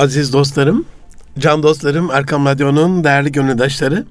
Aziz 0.00 0.32
dostlarım, 0.32 0.84
can 1.38 1.62
dostlarım, 1.62 2.10
Erkam 2.10 2.46
Radyo'nun 2.46 3.04
değerli 3.04 3.32
gönüldaşları, 3.32 4.04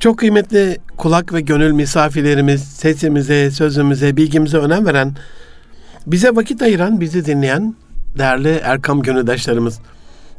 çok 0.00 0.18
kıymetli 0.18 0.78
kulak 0.96 1.32
ve 1.32 1.40
gönül 1.40 1.72
misafirlerimiz, 1.72 2.62
sesimize, 2.62 3.50
sözümüze, 3.50 4.16
bilgimize 4.16 4.58
önem 4.58 4.86
veren, 4.86 5.16
bize 6.06 6.36
vakit 6.36 6.62
ayıran, 6.62 7.00
bizi 7.00 7.26
dinleyen 7.26 7.74
değerli 8.18 8.60
Erkam 8.62 9.02
gönüldaşlarımız, 9.02 9.78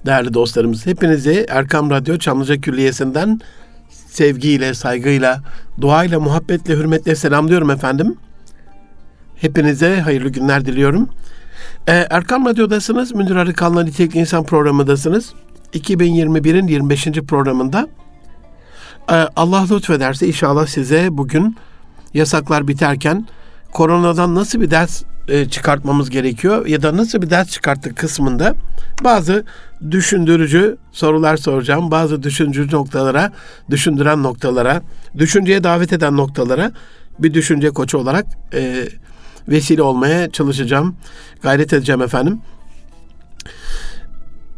değerli 0.05 0.33
dostlarımız. 0.33 0.85
Hepinizi 0.85 1.45
Erkam 1.49 1.89
Radyo 1.89 2.17
Çamlıca 2.17 2.61
Külliyesi'nden 2.61 3.39
sevgiyle, 3.89 4.73
saygıyla, 4.73 5.41
duayla, 5.81 6.19
muhabbetle, 6.19 6.73
hürmetle 6.73 7.15
selamlıyorum 7.15 7.69
efendim. 7.69 8.15
Hepinize 9.35 9.99
hayırlı 9.99 10.29
günler 10.29 10.65
diliyorum. 10.65 11.09
Ee, 11.87 12.07
Erkam 12.09 12.45
Radyo'dasınız. 12.45 13.15
Münir 13.15 13.35
Arıkan'la 13.35 13.83
Nitelikli 13.83 14.19
İnsan 14.19 14.43
programındasınız. 14.43 15.33
2021'in 15.73 16.67
25. 16.67 17.05
programında. 17.05 17.87
Ee, 19.11 19.13
Allah 19.35 19.65
lütfederse 19.71 20.27
inşallah 20.27 20.67
size 20.67 21.07
bugün 21.11 21.57
yasaklar 22.13 22.67
biterken 22.67 23.27
koronadan 23.71 24.35
nasıl 24.35 24.61
bir 24.61 24.71
ders 24.71 25.03
e, 25.27 25.49
çıkartmamız 25.49 26.09
gerekiyor 26.09 26.65
ya 26.65 26.81
da 26.81 26.97
nasıl 26.97 27.21
bir 27.21 27.29
ders 27.29 27.49
çıkarttık 27.49 27.97
kısmında 27.97 28.55
bazı 29.03 29.45
düşündürücü 29.91 30.77
sorular 30.91 31.37
soracağım. 31.37 31.91
Bazı 31.91 32.23
düşündürücü 32.23 32.75
noktalara, 32.75 33.31
düşündüren 33.69 34.23
noktalara, 34.23 34.81
düşünceye 35.17 35.63
davet 35.63 35.93
eden 35.93 36.17
noktalara 36.17 36.71
bir 37.19 37.33
düşünce 37.33 37.69
koçu 37.69 37.97
olarak 37.97 38.25
e, 38.53 38.87
vesile 39.47 39.81
olmaya 39.81 40.31
çalışacağım. 40.31 40.95
Gayret 41.41 41.73
edeceğim 41.73 42.01
efendim. 42.01 42.41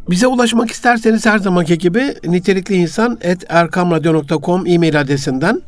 Bize 0.09 0.27
ulaşmak 0.27 0.71
isterseniz 0.71 1.25
her 1.25 1.37
zamanki 1.37 1.77
gibi 1.77 2.15
nitelikli 2.23 2.75
insan 2.75 3.17
et 3.21 3.43
erkamradyo.com 3.49 4.67
e-mail 4.67 4.99
adresinden 5.01 5.61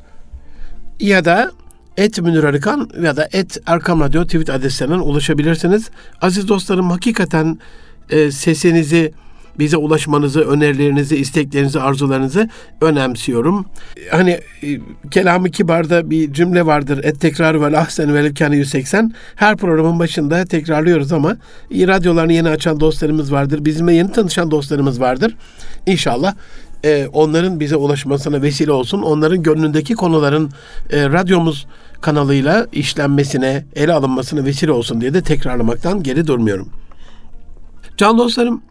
ya 0.99 1.25
da 1.25 1.51
et 1.97 2.21
Münir 2.21 2.43
Arıkan 2.43 2.89
ya 3.01 3.17
da 3.17 3.27
et 3.31 3.57
Erkam 3.65 3.99
Radyo 3.99 4.25
tweet 4.25 4.49
adreslerinden 4.49 4.99
ulaşabilirsiniz. 4.99 5.89
Aziz 6.21 6.47
dostlarım 6.47 6.89
hakikaten 6.89 7.59
e, 8.09 8.31
sesinizi 8.31 9.13
bize 9.59 9.77
ulaşmanızı, 9.77 10.41
önerilerinizi, 10.41 11.17
isteklerinizi, 11.17 11.79
arzularınızı 11.79 12.49
önemsiyorum. 12.81 13.65
Hani 14.11 14.39
e, 14.63 14.67
kelamı 15.11 15.49
kibarda 15.49 16.09
bir 16.09 16.33
cümle 16.33 16.65
vardır. 16.65 17.03
Et 17.03 17.21
tekrar 17.21 17.61
vel 17.61 17.79
ahsen 17.79 18.13
vel 18.13 18.35
kâne 18.35 18.55
180. 18.55 19.13
Her 19.35 19.57
programın 19.57 19.99
başında 19.99 20.45
tekrarlıyoruz 20.45 21.11
ama 21.11 21.37
radyolarını 21.71 22.33
yeni 22.33 22.49
açan 22.49 22.79
dostlarımız 22.79 23.31
vardır. 23.31 23.65
Bizimle 23.65 23.93
yeni 23.93 24.11
tanışan 24.11 24.51
dostlarımız 24.51 25.01
vardır. 25.01 25.35
İnşallah 25.85 26.35
e, 26.83 27.07
onların 27.13 27.59
bize 27.59 27.75
ulaşmasına 27.75 28.41
vesile 28.41 28.71
olsun. 28.71 29.01
Onların 29.01 29.43
gönlündeki 29.43 29.93
konuların 29.93 30.51
e, 30.89 31.09
radyomuz 31.09 31.67
kanalıyla 32.01 32.67
işlenmesine, 32.73 33.65
ele 33.75 33.93
alınmasına 33.93 34.45
vesile 34.45 34.71
olsun 34.71 35.01
diye 35.01 35.13
de 35.13 35.21
tekrarlamaktan 35.21 36.03
geri 36.03 36.27
durmuyorum. 36.27 36.69
Can 37.97 38.17
dostlarım, 38.17 38.61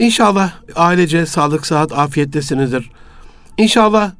inşallah 0.00 0.52
ailece 0.76 1.26
sağlık, 1.26 1.66
sıhhat, 1.66 1.92
afiyettesinizdir. 1.92 2.90
İnşallah 3.58 4.12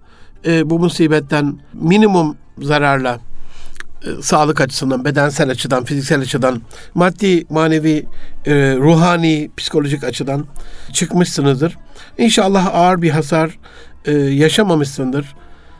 e, 0.46 0.70
bu 0.70 0.78
musibetten 0.78 1.58
minimum 1.72 2.36
zararla 2.58 3.18
e, 4.04 4.22
sağlık 4.22 4.60
açısından, 4.60 5.04
bedensel 5.04 5.50
açıdan, 5.50 5.84
fiziksel 5.84 6.20
açıdan, 6.20 6.62
maddi, 6.94 7.44
manevi, 7.50 8.06
e, 8.46 8.76
ruhani, 8.76 9.50
psikolojik 9.56 10.04
açıdan 10.04 10.46
çıkmışsınızdır. 10.92 11.76
İnşallah 12.18 12.74
ağır 12.74 13.02
bir 13.02 13.10
hasar 13.10 13.58
e, 14.04 14.12
yaşamamışsındır. 14.12 15.34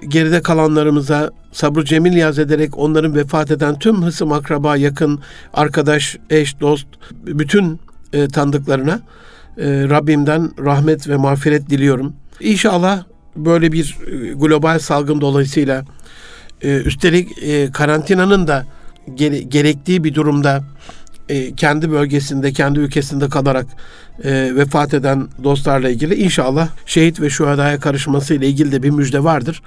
Geride 0.09 0.43
kalanlarımıza 0.43 1.31
sabrı 1.53 1.85
cemil 1.85 2.17
yaz 2.17 2.39
ederek 2.39 2.79
onların 2.79 3.15
vefat 3.15 3.51
eden 3.51 3.79
tüm 3.79 4.03
hısım, 4.03 4.33
akraba, 4.33 4.77
yakın, 4.77 5.21
arkadaş, 5.55 6.17
eş, 6.31 6.61
dost, 6.61 6.87
bütün 7.13 7.81
e, 8.13 8.29
tanıdıklarına 8.29 9.01
Rabbimden 9.59 10.51
rahmet 10.65 11.09
ve 11.09 11.17
mağfiret 11.17 11.71
diliyorum. 11.71 12.13
İnşallah 12.41 13.05
böyle 13.37 13.73
bir 13.73 13.97
e, 14.07 14.33
global 14.33 14.79
salgın 14.79 15.21
dolayısıyla 15.21 15.85
e, 16.63 16.77
üstelik 16.77 17.43
e, 17.43 17.71
karantinanın 17.73 18.47
da 18.47 18.67
gere, 19.15 19.39
gerektiği 19.39 20.05
bir 20.05 20.15
durumda 20.15 20.65
kendi 21.57 21.91
bölgesinde, 21.91 22.53
kendi 22.53 22.79
ülkesinde 22.79 23.29
kalarak 23.29 23.67
e, 24.25 24.57
vefat 24.57 24.95
eden 24.95 25.29
dostlarla 25.45 25.89
ilgili 25.91 26.15
inşallah 26.15 26.69
şehit 26.87 27.21
ve 27.21 27.31
şuhadaya 27.31 27.81
karışması 27.81 28.35
ile 28.35 28.49
ilgili 28.49 28.73
de 28.73 28.83
bir 28.83 28.91
müjde 28.91 29.25
vardır. 29.25 29.63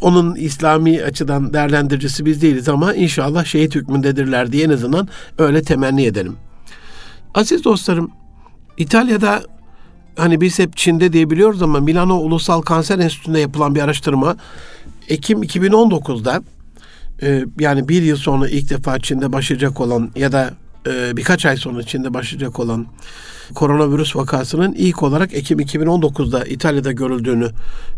Onun 0.00 0.34
İslami 0.34 1.02
açıdan 1.02 1.52
değerlendiricisi 1.52 2.26
biz 2.26 2.42
değiliz 2.42 2.68
ama 2.68 2.94
inşallah 2.94 3.44
şehit 3.44 3.74
hükmündedirler 3.74 4.52
diye 4.52 4.64
en 4.64 4.70
azından 4.70 5.08
öyle 5.38 5.62
temenni 5.62 6.04
edelim. 6.04 6.36
Aziz 7.34 7.64
dostlarım, 7.64 8.10
İtalya'da 8.76 9.42
hani 10.16 10.40
biz 10.40 10.58
hep 10.58 10.76
Çin'de 10.76 11.12
diye 11.12 11.30
biliyoruz 11.30 11.62
ama 11.62 11.80
Milano 11.80 12.14
Ulusal 12.14 12.62
Kanser 12.62 12.98
Enstitüsü'nde 12.98 13.40
yapılan 13.40 13.74
bir 13.74 13.80
araştırma 13.80 14.36
Ekim 15.08 15.42
2019'da 15.42 16.42
e, 17.22 17.44
yani 17.58 17.88
bir 17.88 18.02
yıl 18.02 18.16
sonra 18.16 18.48
ilk 18.48 18.70
defa 18.70 18.98
Çin'de 18.98 19.32
başlayacak 19.32 19.80
olan 19.80 20.10
ya 20.16 20.32
da 20.32 20.50
e, 20.86 21.16
birkaç 21.16 21.46
ay 21.46 21.56
sonra 21.56 21.82
Çin'de 21.82 22.14
başlayacak 22.14 22.60
olan 22.60 22.86
koronavirüs 23.54 24.16
vakasının 24.16 24.72
ilk 24.72 25.02
olarak 25.02 25.34
Ekim 25.34 25.60
2019'da 25.60 26.44
İtalya'da 26.44 26.92
görüldüğünü 26.92 27.50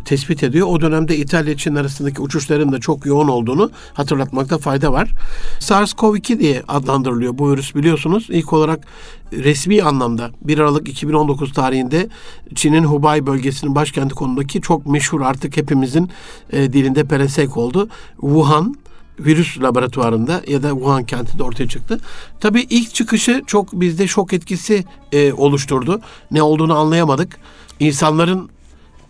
tespit 0.05 0.43
ediyor. 0.43 0.67
O 0.71 0.81
dönemde 0.81 1.17
İtalya 1.17 1.57
Çin 1.57 1.75
arasındaki 1.75 2.23
uçuşların 2.23 2.73
da 2.73 2.81
çok 2.81 3.07
yoğun 3.07 3.29
olduğunu 3.29 3.71
hatırlatmakta 3.95 4.59
fayda 4.59 4.93
var. 4.93 5.11
SARS-CoV-2 5.59 6.39
diye 6.39 6.63
adlandırılıyor 6.69 7.39
bu 7.39 7.53
virüs 7.53 7.75
biliyorsunuz. 7.75 8.27
İlk 8.31 8.53
olarak 8.53 8.87
resmi 9.33 9.83
anlamda 9.83 10.31
1 10.43 10.59
Aralık 10.59 10.89
2019 10.89 11.53
tarihinde 11.53 12.09
Çin'in 12.55 12.85
Hubei 12.85 13.27
bölgesinin 13.27 13.75
başkenti 13.75 14.15
konumundaki 14.15 14.61
çok 14.61 14.87
meşhur 14.87 15.21
artık 15.21 15.57
hepimizin 15.57 16.11
e, 16.53 16.73
dilinde 16.73 17.05
peresek 17.05 17.57
oldu. 17.57 17.89
Wuhan 18.21 18.77
virüs 19.21 19.61
laboratuvarında 19.61 20.43
ya 20.47 20.63
da 20.63 20.71
Wuhan 20.71 21.05
kentinde 21.05 21.43
ortaya 21.43 21.69
çıktı. 21.69 22.01
Tabii 22.41 22.67
ilk 22.71 22.95
çıkışı 22.95 23.43
çok 23.47 23.73
bizde 23.73 24.07
şok 24.07 24.33
etkisi 24.33 24.85
e, 25.13 25.33
oluşturdu. 25.33 26.01
Ne 26.31 26.43
olduğunu 26.43 26.79
anlayamadık. 26.79 27.37
İnsanların 27.81 28.51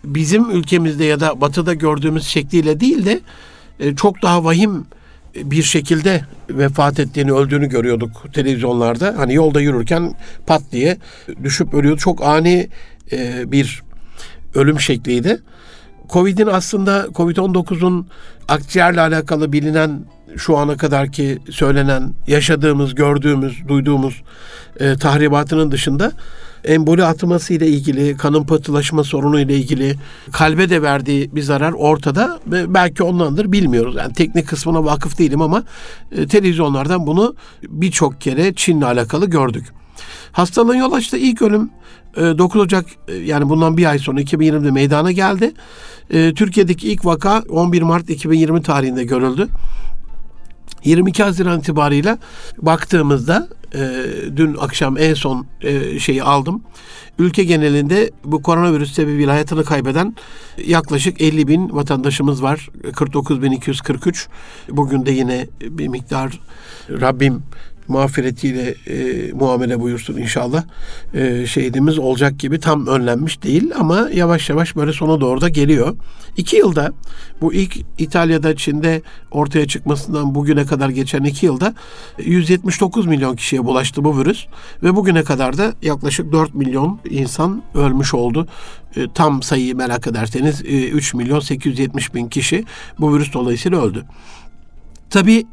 bizim 0.03 0.51
ülkemizde 0.51 1.05
ya 1.05 1.19
da 1.19 1.41
batıda 1.41 1.73
gördüğümüz 1.73 2.23
şekliyle 2.27 2.79
değil 2.79 3.05
de 3.05 3.21
e, 3.79 3.95
çok 3.95 4.21
daha 4.21 4.43
vahim 4.43 4.85
bir 5.35 5.63
şekilde 5.63 6.25
vefat 6.49 6.99
ettiğini, 6.99 7.31
öldüğünü 7.31 7.69
görüyorduk 7.69 8.33
televizyonlarda. 8.33 9.15
Hani 9.17 9.33
yolda 9.33 9.61
yürürken 9.61 10.13
pat 10.47 10.61
diye 10.71 10.97
düşüp 11.43 11.73
ölüyordu. 11.73 11.99
Çok 11.99 12.23
ani 12.23 12.69
e, 13.11 13.51
bir 13.51 13.83
ölüm 14.55 14.79
şekliydi. 14.79 15.41
Covid'in 16.09 16.47
aslında 16.47 17.07
Covid-19'un 17.13 18.07
akciğerle 18.47 19.01
alakalı 19.01 19.53
bilinen 19.53 20.05
şu 20.37 20.57
ana 20.57 20.77
kadar 20.77 21.11
ki 21.11 21.39
söylenen, 21.49 22.13
yaşadığımız, 22.27 22.95
gördüğümüz, 22.95 23.67
duyduğumuz 23.67 24.21
e, 24.79 24.95
tahribatının 24.95 25.71
dışında 25.71 26.11
emboli 26.63 27.03
atması 27.03 27.53
ile 27.53 27.67
ilgili, 27.67 28.17
kanın 28.17 28.43
pıhtılaşma 28.43 29.03
sorunu 29.03 29.39
ile 29.39 29.55
ilgili 29.55 29.95
kalbe 30.31 30.69
de 30.69 30.81
verdiği 30.81 31.35
bir 31.35 31.41
zarar 31.41 31.71
ortada 31.71 32.39
ve 32.47 32.73
belki 32.73 33.03
ondandır 33.03 33.51
bilmiyoruz. 33.51 33.95
Yani 33.95 34.13
teknik 34.13 34.47
kısmına 34.47 34.85
vakıf 34.85 35.17
değilim 35.19 35.41
ama 35.41 35.63
e, 36.11 36.27
televizyonlardan 36.27 37.07
bunu 37.07 37.35
birçok 37.63 38.21
kere 38.21 38.53
Çin'le 38.53 38.81
alakalı 38.81 39.29
gördük. 39.29 39.65
Hastalığın 40.31 40.75
yol 40.75 40.91
açtığı 40.91 41.17
ilk 41.17 41.41
ölüm 41.41 41.69
9 42.17 42.59
e, 42.59 42.63
Ocak 42.63 42.85
e, 43.07 43.13
yani 43.15 43.49
bundan 43.49 43.77
bir 43.77 43.85
ay 43.85 43.99
sonra 43.99 44.21
2020'de 44.21 44.71
meydana 44.71 45.11
geldi. 45.11 45.53
E, 46.09 46.33
Türkiye'deki 46.33 46.91
ilk 46.91 47.05
vaka 47.05 47.43
11 47.49 47.81
Mart 47.81 48.09
2020 48.09 48.61
tarihinde 48.61 49.03
görüldü. 49.03 49.47
22 50.83 51.23
Haziran 51.23 51.59
itibarıyla 51.59 52.17
baktığımızda 52.57 53.47
dün 54.35 54.55
akşam 54.59 54.97
en 54.97 55.13
son 55.13 55.45
şeyi 55.99 56.23
aldım. 56.23 56.61
Ülke 57.19 57.43
genelinde 57.43 58.11
bu 58.25 58.41
koronavirüs 58.41 58.93
sebebiyle 58.93 59.31
hayatını 59.31 59.63
kaybeden 59.63 60.15
yaklaşık 60.65 61.21
50 61.21 61.47
bin 61.47 61.75
vatandaşımız 61.75 62.43
var. 62.43 62.69
49.243. 62.83 64.27
Bugün 64.69 65.05
de 65.05 65.11
yine 65.11 65.47
bir 65.61 65.87
miktar 65.87 66.39
Rabbim 66.89 67.43
mağfiretiyle 67.87 68.75
e, 68.87 69.31
muamele 69.33 69.79
buyursun 69.79 70.17
inşallah. 70.17 70.63
E, 71.13 71.45
şehidimiz 71.47 71.99
olacak 71.99 72.39
gibi 72.39 72.59
tam 72.59 72.87
önlenmiş 72.87 73.43
değil 73.43 73.71
ama 73.79 74.09
yavaş 74.13 74.49
yavaş 74.49 74.75
böyle 74.75 74.93
sona 74.93 75.21
doğru 75.21 75.41
da 75.41 75.49
geliyor. 75.49 75.95
İki 76.37 76.57
yılda 76.57 76.91
bu 77.41 77.53
ilk 77.53 77.77
İtalya'da 77.97 78.55
Çin'de 78.55 79.01
ortaya 79.31 79.67
çıkmasından 79.67 80.35
bugüne 80.35 80.65
kadar 80.65 80.89
geçen 80.89 81.23
iki 81.23 81.45
yılda 81.45 81.73
179 82.17 83.05
milyon 83.05 83.35
kişiye 83.35 83.65
bulaştı 83.65 84.03
bu 84.03 84.19
virüs 84.19 84.45
ve 84.83 84.95
bugüne 84.95 85.23
kadar 85.23 85.57
da 85.57 85.73
yaklaşık 85.81 86.31
4 86.31 86.55
milyon 86.55 86.99
insan 87.09 87.63
ölmüş 87.75 88.13
oldu. 88.13 88.47
E, 88.95 89.11
tam 89.13 89.43
sayıyı 89.43 89.75
merak 89.75 90.07
ederseniz 90.07 90.61
e, 90.61 90.89
3 90.89 91.13
milyon 91.13 91.39
870 91.39 92.13
bin 92.13 92.27
kişi 92.27 92.65
bu 92.99 93.15
virüs 93.15 93.33
dolayısıyla 93.33 93.81
öldü. 93.81 94.05
Tabii 95.09 95.45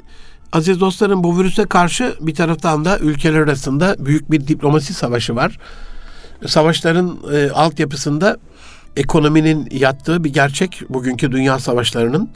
aziz 0.52 0.80
dostlarım 0.80 1.24
bu 1.24 1.38
virüse 1.38 1.66
karşı 1.66 2.16
bir 2.20 2.34
taraftan 2.34 2.84
da 2.84 2.98
ülkeler 2.98 3.40
arasında 3.40 3.96
büyük 3.98 4.30
bir 4.30 4.46
diplomasi 4.46 4.94
savaşı 4.94 5.36
var. 5.36 5.58
Savaşların 6.46 7.18
e, 7.32 7.50
altyapısında 7.50 8.36
ekonominin 8.96 9.68
yattığı 9.70 10.24
bir 10.24 10.32
gerçek 10.32 10.82
bugünkü 10.88 11.32
dünya 11.32 11.58
savaşlarının. 11.58 12.30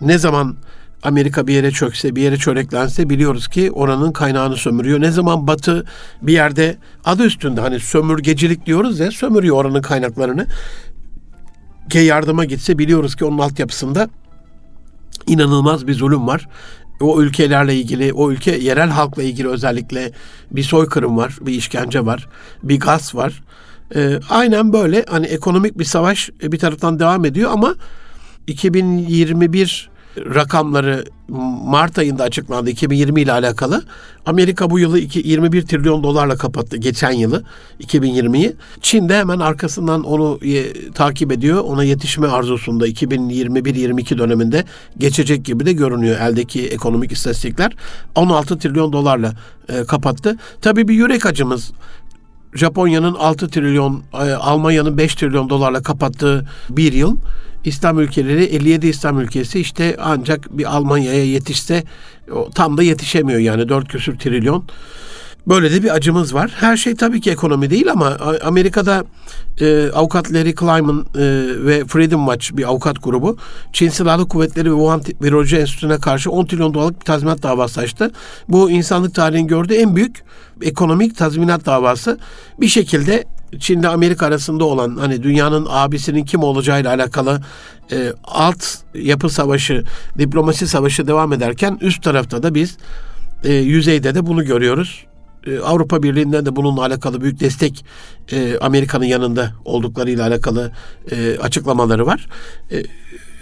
Ne 0.00 0.18
zaman 0.18 0.56
Amerika 1.02 1.46
bir 1.46 1.54
yere 1.54 1.70
çökse, 1.70 2.16
bir 2.16 2.22
yere 2.22 2.36
çöreklense 2.36 3.10
biliyoruz 3.10 3.48
ki 3.48 3.70
oranın 3.70 4.12
kaynağını 4.12 4.56
sömürüyor. 4.56 5.00
Ne 5.00 5.10
zaman 5.10 5.46
Batı 5.46 5.86
bir 6.22 6.32
yerde 6.32 6.76
adı 7.04 7.24
üstünde 7.24 7.60
hani 7.60 7.80
sömürgecilik 7.80 8.66
diyoruz 8.66 9.00
ya 9.00 9.10
sömürüyor 9.10 9.56
oranın 9.56 9.82
kaynaklarını. 9.82 10.46
Ki 11.90 11.98
yardıma 11.98 12.44
gitse 12.44 12.78
biliyoruz 12.78 13.16
ki 13.16 13.24
onun 13.24 13.38
altyapısında 13.38 14.08
inanılmaz 15.26 15.86
bir 15.86 15.94
zulüm 15.94 16.26
var 16.26 16.48
o 17.00 17.22
ülkelerle 17.22 17.74
ilgili, 17.74 18.12
o 18.12 18.30
ülke 18.30 18.56
yerel 18.56 18.88
halkla 18.88 19.22
ilgili 19.22 19.48
özellikle 19.48 20.12
bir 20.50 20.62
soykırım 20.62 21.16
var, 21.16 21.38
bir 21.40 21.52
işkence 21.52 22.06
var, 22.06 22.28
bir 22.62 22.80
gaz 22.80 23.14
var. 23.14 23.42
E, 23.94 24.20
aynen 24.30 24.72
böyle 24.72 25.04
hani 25.08 25.26
ekonomik 25.26 25.78
bir 25.78 25.84
savaş 25.84 26.30
bir 26.42 26.58
taraftan 26.58 26.98
devam 26.98 27.24
ediyor 27.24 27.50
ama 27.52 27.74
2021 28.46 29.90
rakamları 30.16 31.04
Mart 31.64 31.98
ayında 31.98 32.24
açıklandı 32.24 32.70
2020 32.70 33.20
ile 33.20 33.32
alakalı. 33.32 33.82
Amerika 34.26 34.70
bu 34.70 34.78
yılı 34.78 34.98
21 34.98 35.62
trilyon 35.62 36.02
dolarla 36.02 36.36
kapattı 36.36 36.76
geçen 36.76 37.10
yılı 37.10 37.44
2020'yi. 37.80 38.56
Çin 38.80 39.08
de 39.08 39.18
hemen 39.18 39.38
arkasından 39.38 40.02
onu 40.02 40.40
takip 40.94 41.32
ediyor. 41.32 41.64
Ona 41.64 41.84
yetişme 41.84 42.28
arzusunda 42.28 42.88
2021-22 42.88 44.18
döneminde 44.18 44.64
geçecek 44.98 45.44
gibi 45.44 45.66
de 45.66 45.72
görünüyor 45.72 46.20
eldeki 46.20 46.68
ekonomik 46.68 47.12
istatistikler. 47.12 47.72
16 48.14 48.58
trilyon 48.58 48.92
dolarla 48.92 49.32
e, 49.68 49.84
kapattı. 49.84 50.36
Tabii 50.60 50.88
bir 50.88 50.94
yürek 50.94 51.26
acımız 51.26 51.72
Japonya'nın 52.54 53.14
6 53.14 53.48
trilyon, 53.48 54.02
e, 54.14 54.16
Almanya'nın 54.16 54.98
5 54.98 55.14
trilyon 55.14 55.50
dolarla 55.50 55.82
kapattığı 55.82 56.46
bir 56.70 56.92
yıl. 56.92 57.16
İslam 57.64 58.00
ülkeleri 58.00 58.44
57 58.44 58.86
İslam 58.86 59.20
ülkesi 59.20 59.60
işte 59.60 59.96
ancak 60.00 60.58
bir 60.58 60.76
Almanya'ya 60.76 61.24
yetişse 61.24 61.84
tam 62.54 62.76
da 62.76 62.82
yetişemiyor 62.82 63.38
yani 63.40 63.68
4 63.68 63.88
küsür 63.88 64.18
trilyon. 64.18 64.64
Böyle 65.46 65.72
de 65.72 65.82
bir 65.82 65.94
acımız 65.94 66.34
var. 66.34 66.50
Her 66.54 66.76
şey 66.76 66.94
tabii 66.94 67.20
ki 67.20 67.30
ekonomi 67.30 67.70
değil 67.70 67.90
ama 67.90 68.16
Amerika'da 68.44 69.04
e, 69.60 69.90
avukat 69.90 70.32
Larry 70.32 70.54
Klayman 70.54 71.06
e, 71.14 71.20
ve 71.64 71.84
Freedom 71.84 72.26
Watch 72.26 72.58
bir 72.58 72.68
avukat 72.68 73.02
grubu 73.02 73.36
Çin 73.72 73.88
Silahlı 73.88 74.28
Kuvvetleri 74.28 74.70
ve 74.70 74.74
Wuhan 74.74 75.02
Viroloji 75.22 75.56
Enstitüsü'ne 75.56 75.98
karşı 75.98 76.30
10 76.30 76.44
trilyon 76.44 76.74
dolarlık 76.74 77.00
bir 77.00 77.04
tazminat 77.04 77.42
davası 77.42 77.80
açtı. 77.80 78.10
Bu 78.48 78.70
insanlık 78.70 79.14
tarihinin 79.14 79.48
gördüğü 79.48 79.74
en 79.74 79.96
büyük 79.96 80.24
ekonomik 80.62 81.16
tazminat 81.16 81.66
davası. 81.66 82.18
Bir 82.60 82.68
şekilde 82.68 83.24
Çin'de 83.58 83.88
Amerika 83.88 84.26
arasında 84.26 84.64
olan 84.64 84.96
hani 84.96 85.22
dünyanın 85.22 85.66
abisinin 85.70 86.24
kim 86.24 86.42
olacağıyla 86.42 86.94
alakalı 86.94 87.40
e, 87.92 88.12
alt 88.24 88.64
yapı 88.94 89.30
savaşı, 89.30 89.84
diplomasi 90.18 90.68
savaşı 90.68 91.06
devam 91.06 91.32
ederken 91.32 91.78
üst 91.80 92.02
tarafta 92.02 92.42
da 92.42 92.54
biz 92.54 92.76
e, 93.44 93.52
yüzeyde 93.52 94.14
de 94.14 94.26
bunu 94.26 94.44
görüyoruz. 94.44 95.04
E, 95.46 95.58
Avrupa 95.58 96.02
Birliği'nden 96.02 96.46
de 96.46 96.56
bununla 96.56 96.80
alakalı 96.80 97.20
büyük 97.20 97.40
destek 97.40 97.84
e, 98.32 98.58
Amerika'nın 98.58 99.04
yanında 99.04 99.52
olduklarıyla 99.64 100.26
alakalı 100.26 100.72
e, 101.10 101.38
açıklamaları 101.38 102.06
var. 102.06 102.28
E, 102.72 102.82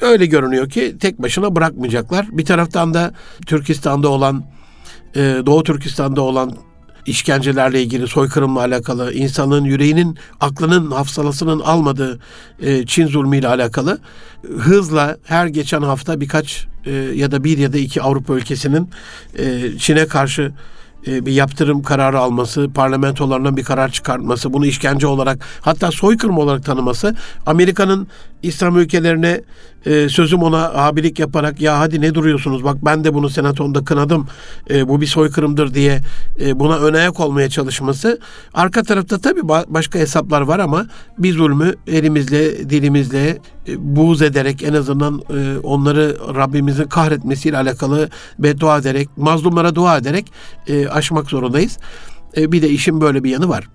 öyle 0.00 0.26
görünüyor 0.26 0.70
ki 0.70 0.96
tek 1.00 1.22
başına 1.22 1.56
bırakmayacaklar. 1.56 2.26
Bir 2.32 2.44
taraftan 2.44 2.94
da 2.94 3.12
Türkistan'da 3.46 4.08
olan 4.08 4.44
Doğu 5.46 5.62
Türkistan'da 5.62 6.22
olan 6.22 6.52
işkencelerle 7.08 7.82
ilgili, 7.82 8.08
soykırımla 8.08 8.60
alakalı, 8.60 9.12
insanın 9.12 9.64
yüreğinin, 9.64 10.18
aklının, 10.40 10.90
hafsalasının 10.90 11.60
almadığı 11.60 12.20
e, 12.62 12.86
Çin 12.86 13.06
zulmüyle 13.06 13.48
alakalı 13.48 13.98
hızla 14.58 15.16
her 15.24 15.46
geçen 15.46 15.82
hafta 15.82 16.20
birkaç 16.20 16.66
e, 16.86 16.92
ya 16.92 17.30
da 17.30 17.44
bir 17.44 17.58
ya 17.58 17.72
da 17.72 17.78
iki 17.78 18.02
Avrupa 18.02 18.34
ülkesinin 18.34 18.90
e, 19.38 19.78
Çin'e 19.78 20.06
karşı 20.06 20.52
bir 21.08 21.32
yaptırım 21.32 21.82
kararı 21.82 22.18
alması, 22.18 22.70
parlamentolarından 22.74 23.56
bir 23.56 23.64
karar 23.64 23.88
çıkartması, 23.88 24.52
bunu 24.52 24.66
işkence 24.66 25.06
olarak 25.06 25.44
hatta 25.60 25.90
soykırım 25.90 26.38
olarak 26.38 26.64
tanıması, 26.64 27.16
Amerika'nın 27.46 28.06
İslam 28.42 28.78
ülkelerine 28.78 29.40
e, 29.88 30.08
sözüm 30.08 30.42
ona 30.42 30.72
abilik 30.74 31.18
yaparak 31.18 31.60
ya 31.60 31.78
hadi 31.78 32.00
ne 32.00 32.14
duruyorsunuz 32.14 32.64
bak 32.64 32.76
ben 32.84 33.04
de 33.04 33.14
bunu 33.14 33.30
senatonda 33.30 33.84
kınadım 33.84 34.26
e, 34.70 34.88
bu 34.88 35.00
bir 35.00 35.06
soykırımdır 35.06 35.74
diye 35.74 36.00
e, 36.40 36.60
buna 36.60 36.78
ön 36.78 36.94
ayak 36.94 37.20
olmaya 37.20 37.50
çalışması. 37.50 38.20
Arka 38.54 38.82
tarafta 38.82 39.18
tabii 39.18 39.48
başka 39.48 39.98
hesaplar 39.98 40.40
var 40.40 40.58
ama 40.58 40.86
bir 41.18 41.34
zulmü 41.34 41.74
elimizle 41.86 42.70
dilimizle 42.70 43.38
e, 43.68 43.96
buğz 43.96 44.22
ederek 44.22 44.62
en 44.62 44.74
azından 44.74 45.22
e, 45.30 45.58
onları 45.58 46.16
Rabbimizin 46.34 46.84
kahretmesiyle 46.84 47.56
alakalı 47.56 48.08
beddua 48.38 48.78
ederek 48.78 49.08
mazlumlara 49.16 49.74
dua 49.74 49.96
ederek 49.96 50.32
e, 50.68 50.88
aşmak 50.88 51.30
zorundayız. 51.30 51.78
E, 52.36 52.52
bir 52.52 52.62
de 52.62 52.68
işin 52.68 53.00
böyle 53.00 53.24
bir 53.24 53.30
yanı 53.30 53.48
var. 53.48 53.68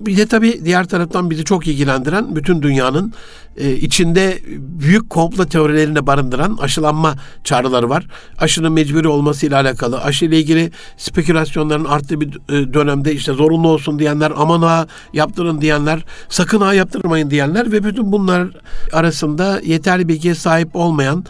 Bir 0.00 0.16
de 0.16 0.26
tabii 0.26 0.64
diğer 0.64 0.84
taraftan 0.88 1.30
bizi 1.30 1.44
çok 1.44 1.66
ilgilendiren 1.66 2.36
bütün 2.36 2.62
dünyanın 2.62 3.12
e, 3.56 3.72
içinde 3.72 4.38
büyük 4.58 5.10
komplo 5.10 5.46
teorilerini 5.46 6.06
barındıran 6.06 6.58
aşılanma 6.60 7.14
çağrıları 7.44 7.88
var. 7.88 8.06
Aşının 8.38 8.72
mecburi 8.72 9.08
olmasıyla 9.08 9.60
alakalı, 9.60 10.00
aşı 10.00 10.24
ile 10.24 10.38
ilgili 10.38 10.70
spekülasyonların 10.96 11.84
arttığı 11.84 12.20
bir 12.20 12.28
e, 12.28 12.74
dönemde 12.74 13.12
işte 13.12 13.32
zorunlu 13.32 13.68
olsun 13.68 13.98
diyenler, 13.98 14.32
aman 14.36 14.62
ha 14.62 14.86
yaptırın 15.12 15.60
diyenler, 15.60 16.04
sakın 16.28 16.60
ha 16.60 16.74
yaptırmayın 16.74 17.30
diyenler 17.30 17.72
ve 17.72 17.84
bütün 17.84 18.12
bunlar 18.12 18.48
arasında 18.92 19.60
yeterli 19.64 20.08
bilgiye 20.08 20.34
sahip 20.34 20.76
olmayan 20.76 21.24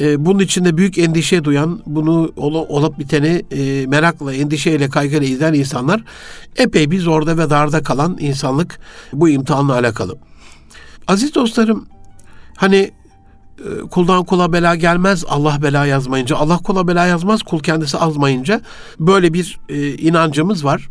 e, 0.00 0.24
bunun 0.24 0.38
içinde 0.38 0.76
büyük 0.76 0.98
endişe 0.98 1.44
duyan, 1.44 1.80
bunu 1.86 2.32
olup 2.36 2.98
biteni 2.98 3.44
e, 3.50 3.86
merakla, 3.86 4.34
endişeyle, 4.34 4.88
kaygıyla 4.88 5.26
izleyen 5.26 5.54
insanlar 5.54 6.04
epey 6.56 6.90
bir 6.90 7.00
zorda 7.00 7.38
ve 7.38 7.50
darda 7.50 7.82
kalan 7.82 8.16
insanlık 8.20 8.78
bu 9.12 9.28
imtihanla 9.28 9.72
alakalı. 9.72 10.18
Aziz 11.10 11.34
dostlarım, 11.34 11.86
hani 12.56 12.90
e, 13.58 13.80
kuldan 13.90 14.24
kula 14.24 14.52
bela 14.52 14.74
gelmez 14.74 15.24
Allah 15.28 15.58
bela 15.62 15.86
yazmayınca, 15.86 16.36
Allah 16.36 16.58
kula 16.58 16.88
bela 16.88 17.06
yazmaz 17.06 17.42
kul 17.42 17.60
kendisi 17.60 17.98
azmayınca 17.98 18.60
böyle 19.00 19.34
bir 19.34 19.60
e, 19.68 19.92
inancımız 19.92 20.64
var. 20.64 20.88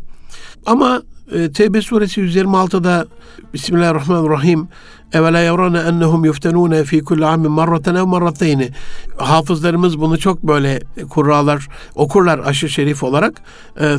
Ama 0.66 1.02
e, 1.32 1.52
Tevbe 1.52 1.82
suresi 1.82 2.20
126'da 2.20 3.06
Bismillahirrahmanirrahim 3.54 4.68
Evela 5.12 5.40
yavrana 5.40 5.82
ennehum 5.82 6.24
yuftenune 6.24 6.84
fi 6.84 7.04
kulli 7.04 7.26
amin 7.26 7.50
marraten 7.50 7.94
ev 7.94 8.06
marrateyni. 8.06 8.70
Hafızlarımız 9.16 10.00
bunu 10.00 10.18
çok 10.18 10.42
böyle 10.42 10.80
kurralar 11.10 11.68
okurlar 11.94 12.38
aşı 12.38 12.68
şerif 12.68 13.02
olarak. 13.02 13.42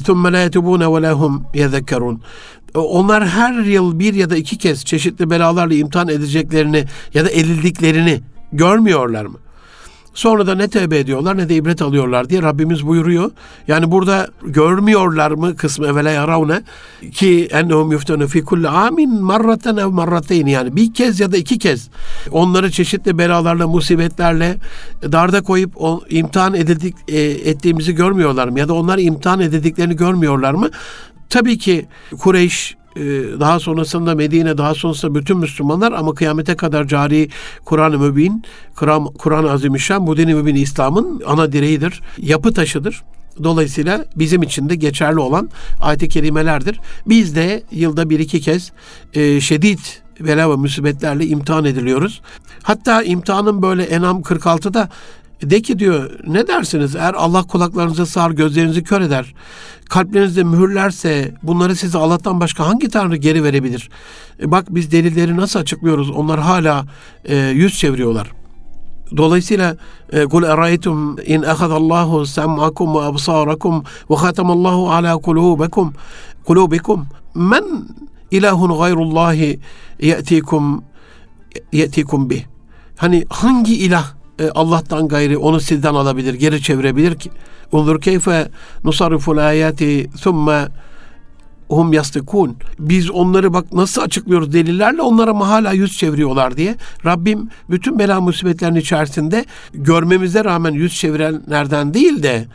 Thumme 0.05 0.31
la 0.31 0.39
yetubune 0.39 0.93
ve 0.93 1.01
lehum 1.01 1.43
yezekkerun. 1.53 2.21
Onlar 2.75 3.27
her 3.27 3.53
yıl 3.53 3.99
bir 3.99 4.13
ya 4.13 4.29
da 4.29 4.37
iki 4.37 4.57
kez 4.57 4.85
çeşitli 4.85 5.29
belalarla 5.29 5.73
imtihan 5.73 6.07
edeceklerini 6.07 6.85
ya 7.13 7.25
da 7.25 7.29
edildiklerini 7.29 8.21
görmüyorlar 8.53 9.25
mı? 9.25 9.37
Sonra 10.13 10.47
da 10.47 10.55
ne 10.55 10.67
tevbe 10.67 10.99
ediyorlar 10.99 11.37
ne 11.37 11.49
de 11.49 11.55
ibret 11.55 11.81
alıyorlar 11.81 12.29
diye 12.29 12.41
Rabbimiz 12.41 12.87
buyuruyor. 12.87 13.31
Yani 13.67 13.91
burada 13.91 14.27
görmüyorlar 14.43 15.31
mı 15.31 15.55
kısmı 15.55 15.87
evvela 15.87 16.09
yaravne 16.09 16.61
ki 17.11 17.47
ennehum 17.51 17.91
yuftenu 17.91 18.27
fi 18.27 18.43
kulli 18.43 18.67
amin 18.67 19.21
marraten 19.21 19.77
ev 19.77 19.87
marrateyn 19.87 20.45
yani 20.47 20.75
bir 20.75 20.93
kez 20.93 21.19
ya 21.19 21.31
da 21.31 21.37
iki 21.37 21.59
kez 21.59 21.89
onları 22.31 22.71
çeşitli 22.71 23.17
belalarla 23.17 23.67
musibetlerle 23.67 24.57
darda 25.03 25.41
koyup 25.41 25.71
o, 25.75 26.01
imtihan 26.09 26.53
edildik, 26.53 26.95
e, 27.07 27.21
ettiğimizi 27.21 27.95
görmüyorlar 27.95 28.47
mı? 28.47 28.59
Ya 28.59 28.67
da 28.67 28.73
onlar 28.73 28.97
imtihan 28.97 29.39
edildiklerini 29.39 29.95
görmüyorlar 29.95 30.53
mı? 30.53 30.69
Tabii 31.31 31.57
ki 31.57 31.85
Kureyş 32.19 32.75
ee, 32.95 33.01
daha 33.39 33.59
sonrasında 33.59 34.15
Medine, 34.15 34.57
daha 34.57 34.75
sonrasında 34.75 35.15
bütün 35.15 35.37
Müslümanlar 35.37 35.91
ama 35.91 36.13
kıyamete 36.13 36.55
kadar 36.55 36.87
cari 36.87 37.29
Kur'an-ı 37.65 37.99
Mübin, 37.99 38.43
Kur'an-ı 39.17 39.51
Azimüşşan, 39.51 40.07
bu 40.07 40.17
dini 40.17 40.33
mübin 40.35 40.55
İslam'ın 40.55 41.21
ana 41.27 41.51
direğidir, 41.51 42.01
yapı 42.17 42.53
taşıdır. 42.53 43.03
Dolayısıyla 43.43 44.05
bizim 44.15 44.43
için 44.43 44.69
de 44.69 44.75
geçerli 44.75 45.19
olan 45.19 45.49
ayet-i 45.81 46.09
kerimelerdir. 46.09 46.79
Biz 47.07 47.35
de 47.35 47.63
yılda 47.71 48.09
bir 48.09 48.19
iki 48.19 48.41
kez 48.41 48.71
e, 49.13 49.41
şiddet 49.41 50.01
bela 50.19 50.51
ve 50.51 50.55
musibetlerle 50.55 51.25
imtihan 51.25 51.65
ediliyoruz. 51.65 52.21
Hatta 52.63 53.03
imtihanın 53.03 53.61
böyle 53.61 53.83
Enam 53.83 54.21
46'da 54.21 54.89
de 55.41 55.61
ki 55.61 55.79
diyor 55.79 56.11
ne 56.27 56.47
dersiniz 56.47 56.95
eğer 56.95 57.13
Allah 57.13 57.43
kulaklarınızı 57.43 58.05
sağır 58.05 58.31
gözlerinizi 58.31 58.83
kör 58.83 59.01
eder 59.01 59.33
kalplerinizi 59.91 60.43
mühürlerse 60.43 61.33
bunları 61.43 61.75
size 61.75 61.97
Allah'tan 61.97 62.39
başka 62.39 62.67
hangi 62.67 62.89
tanrı 62.89 63.15
geri 63.15 63.43
verebilir? 63.43 63.89
E 64.41 64.51
bak 64.51 64.65
biz 64.69 64.91
delilleri 64.91 65.37
nasıl 65.37 65.59
açıklıyoruz 65.59 66.09
onlar 66.09 66.39
hala 66.39 66.85
e, 67.25 67.35
yüz 67.35 67.79
çeviriyorlar. 67.79 68.31
Dolayısıyla 69.17 69.77
kul 70.29 70.43
eraytum 70.43 71.17
in 71.25 71.41
ahadallahu 71.41 72.25
sem'akum 72.25 72.95
ve 72.95 72.99
absarakum 72.99 73.83
ve 74.09 74.15
khatamallahu 74.15 74.91
ala 74.91 75.17
kulubikum 75.17 75.93
kulubikum 76.45 77.07
men 77.35 77.63
ilahun 78.31 78.79
gayrullahi 78.79 79.59
ye'tikum 79.99 80.83
ye'tikum 81.73 82.29
bih. 82.29 82.43
Hani 82.97 83.25
hangi 83.29 83.75
ilah 83.75 84.13
e, 84.41 84.49
Allah'tan 84.49 85.07
gayri 85.07 85.37
onu 85.37 85.59
sizden 85.59 85.93
alabilir, 85.93 86.33
geri 86.33 86.61
çevirebilir 86.61 87.15
ki? 87.15 87.31
Unzur 87.71 88.01
keyfe 88.01 88.49
nusarriful 88.83 89.37
ayati 89.37 90.09
thumme 90.09 90.67
hum 91.67 91.93
yastıkun. 91.93 92.57
Biz 92.79 93.11
onları 93.11 93.53
bak 93.53 93.73
nasıl 93.73 94.01
açıklıyoruz 94.01 94.53
delillerle 94.53 95.01
onlara 95.01 95.33
mı 95.33 95.43
hala 95.43 95.71
yüz 95.71 95.97
çeviriyorlar 95.97 96.57
diye. 96.57 96.75
Rabbim 97.05 97.49
bütün 97.69 97.99
bela 97.99 98.21
musibetlerin 98.21 98.75
içerisinde 98.75 99.45
görmemize 99.73 100.43
rağmen 100.43 100.71
yüz 100.71 100.95
çevirenlerden 100.95 101.93
değil 101.93 102.23
de 102.23 102.45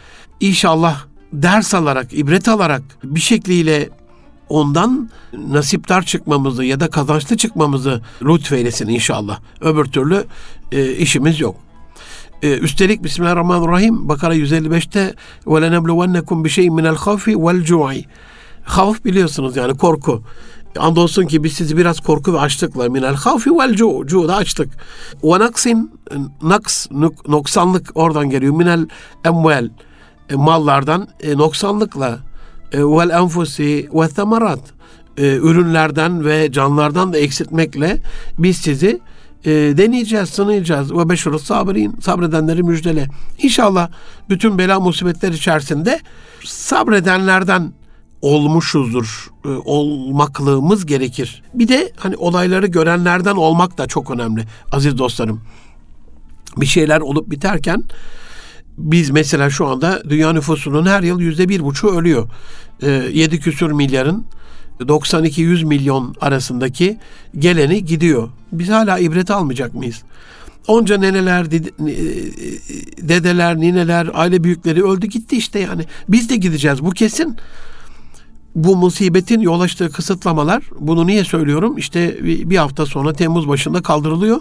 inşallah 0.40 1.04
ders 1.32 1.74
alarak, 1.74 2.12
ibret 2.12 2.48
alarak 2.48 2.82
bir 3.04 3.20
şekliyle 3.20 3.88
ondan 4.48 5.10
nasiptar 5.48 6.02
çıkmamızı 6.02 6.64
ya 6.64 6.80
da 6.80 6.90
kazançlı 6.90 7.36
çıkmamızı 7.36 8.00
lütfeylesin 8.22 8.88
inşallah. 8.88 9.40
Öbür 9.60 9.84
türlü 9.84 10.24
e, 10.72 10.92
işimiz 10.92 11.40
yok. 11.40 11.65
E, 12.42 12.58
üstelik 12.58 13.04
Bismillahirrahmanirrahim 13.04 14.08
Bakara 14.08 14.34
155'te 14.34 15.14
ve 15.46 15.62
lenebluvennekum 15.62 16.44
bi 16.44 16.50
şeyin 16.50 16.74
minel 16.74 16.96
havfi 16.96 17.36
vel 17.38 17.64
cu'i. 17.64 18.04
Havf 18.64 19.04
biliyorsunuz 19.04 19.56
yani 19.56 19.76
korku. 19.76 20.22
Andolsun 20.78 21.26
ki 21.26 21.44
biz 21.44 21.52
sizi 21.52 21.76
biraz 21.76 22.00
korku 22.00 22.34
ve 22.34 22.40
açlıkla 22.40 22.88
minel 22.88 23.14
havfi 23.14 23.50
vel 23.50 23.74
cu. 23.76 24.28
Da 24.28 24.36
açlık. 24.36 24.68
Ve 25.24 25.38
naksin 25.38 25.90
naks 26.42 26.86
noksanlık 27.28 27.90
oradan 27.94 28.30
geliyor. 28.30 28.54
Minel 28.54 28.86
emvel 29.24 29.70
e, 30.30 30.34
mallardan 30.34 31.08
e, 31.20 31.36
noksanlıkla 31.36 32.18
e, 32.72 32.78
vel 32.78 33.10
enfusi 33.10 33.88
ve 33.94 34.08
temerat 34.08 34.60
e, 35.16 35.36
ürünlerden 35.36 36.24
ve 36.24 36.52
canlardan 36.52 37.12
da 37.12 37.18
eksiltmekle 37.18 38.02
biz 38.38 38.56
sizi 38.56 39.00
e, 39.44 39.50
deneyeceğiz, 39.50 40.28
sınayacağız. 40.28 40.94
Ve 40.94 41.08
beşurus 41.08 41.44
sabirin, 41.44 41.96
sabredenleri 42.00 42.62
müjdele. 42.62 43.08
İnşallah 43.42 43.88
bütün 44.28 44.58
bela 44.58 44.80
musibetler 44.80 45.32
içerisinde 45.32 46.00
sabredenlerden 46.44 47.72
olmuşuzdur. 48.22 49.30
E, 49.44 49.48
olmaklığımız 49.48 50.86
gerekir. 50.86 51.42
Bir 51.54 51.68
de 51.68 51.92
hani 51.96 52.16
olayları 52.16 52.66
görenlerden 52.66 53.36
olmak 53.36 53.78
da 53.78 53.86
çok 53.86 54.10
önemli 54.10 54.44
aziz 54.72 54.98
dostlarım. 54.98 55.40
Bir 56.56 56.66
şeyler 56.66 57.00
olup 57.00 57.30
biterken 57.30 57.82
biz 58.78 59.10
mesela 59.10 59.50
şu 59.50 59.66
anda 59.66 60.02
dünya 60.08 60.32
nüfusunun 60.32 60.86
her 60.86 61.02
yıl 61.02 61.20
yüzde 61.20 61.48
bir 61.48 61.64
buçu 61.64 61.88
ölüyor. 61.88 62.28
E, 62.82 62.90
yedi 62.90 63.40
küsür 63.40 63.70
milyarın 63.72 64.26
92-100 64.80 65.64
milyon 65.64 66.14
arasındaki 66.20 66.98
geleni 67.38 67.84
gidiyor. 67.84 68.28
Biz 68.52 68.68
hala 68.68 68.98
ibret 68.98 69.30
almayacak 69.30 69.74
mıyız? 69.74 70.02
Onca 70.68 70.98
neneler, 70.98 71.44
e, 71.44 71.48
dedeler, 73.08 73.60
nineler, 73.60 74.10
aile 74.14 74.44
büyükleri 74.44 74.84
öldü 74.84 75.06
gitti 75.06 75.36
işte 75.36 75.58
yani. 75.58 75.84
Biz 76.08 76.30
de 76.30 76.36
gideceğiz 76.36 76.84
bu 76.84 76.90
kesin. 76.90 77.36
Bu 78.54 78.76
musibetin 78.76 79.40
yol 79.40 79.60
açtığı 79.60 79.92
kısıtlamalar, 79.92 80.62
bunu 80.78 81.06
niye 81.06 81.24
söylüyorum? 81.24 81.78
İşte 81.78 82.18
bir 82.50 82.56
hafta 82.56 82.86
sonra 82.86 83.12
Temmuz 83.12 83.48
başında 83.48 83.82
kaldırılıyor. 83.82 84.40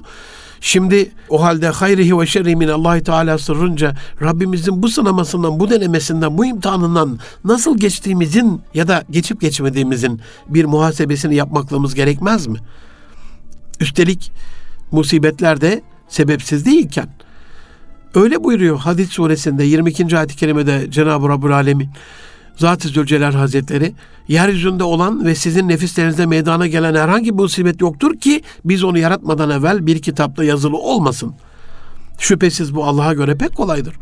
Şimdi 0.62 1.12
o 1.30 1.44
halde 1.44 1.70
hayrihi 1.70 2.20
ve 2.20 2.26
şerri 2.26 2.56
min 2.56 2.68
Allah 2.68 3.00
Teala 3.00 3.38
sırrınca 3.38 3.96
Rabbimizin 4.22 4.84
bu 4.84 4.90
sınamasından, 4.90 5.60
bu 5.60 5.70
denemesinden, 5.70 6.38
bu 6.38 6.46
imtihanından 6.46 7.20
nasıl 7.44 7.78
geçtiğimizin 7.78 8.62
ya 8.74 8.88
da 8.88 9.04
geçip 9.10 9.42
geçmediğimizin 9.42 10.22
bir 10.48 10.66
muhasebesini 10.66 11.36
yapmaklığımız 11.36 11.96
gerekmez 11.96 12.48
mi? 12.48 12.58
Üstelik 13.80 14.32
musibetler 14.92 15.62
de 15.62 15.82
sebepsiz 16.08 16.66
değilken 16.66 17.10
öyle 18.16 18.44
buyuruyor 18.44 18.78
Hadis 18.78 19.10
suresinde 19.10 19.64
22. 19.64 20.18
ayet-i 20.18 20.36
kerimede 20.36 20.92
Cenab-ı 20.92 21.30
Rabbül 21.30 21.56
Alemin 21.56 21.90
Zat-ı 22.58 22.88
Zülcelal 22.88 23.34
Hazretleri 23.34 23.94
yeryüzünde 24.28 24.84
olan 24.84 25.26
ve 25.26 25.36
sizin 25.36 25.70
nefislerinizde 25.70 26.26
meydana 26.26 26.68
gelen 26.68 26.96
herhangi 26.96 27.38
bir 27.38 27.44
musibet 27.44 27.82
yoktur 27.82 28.20
ki 28.20 28.42
biz 28.66 28.84
onu 28.84 28.98
yaratmadan 28.98 29.50
evvel 29.50 29.86
bir 29.86 30.02
kitapta 30.02 30.44
yazılı 30.44 30.78
olmasın. 30.78 31.34
Şüphesiz 32.20 32.76
bu 32.76 32.86
Allah'a 32.86 33.14
göre 33.14 33.38
pek 33.38 33.56
kolaydır. 33.56 33.96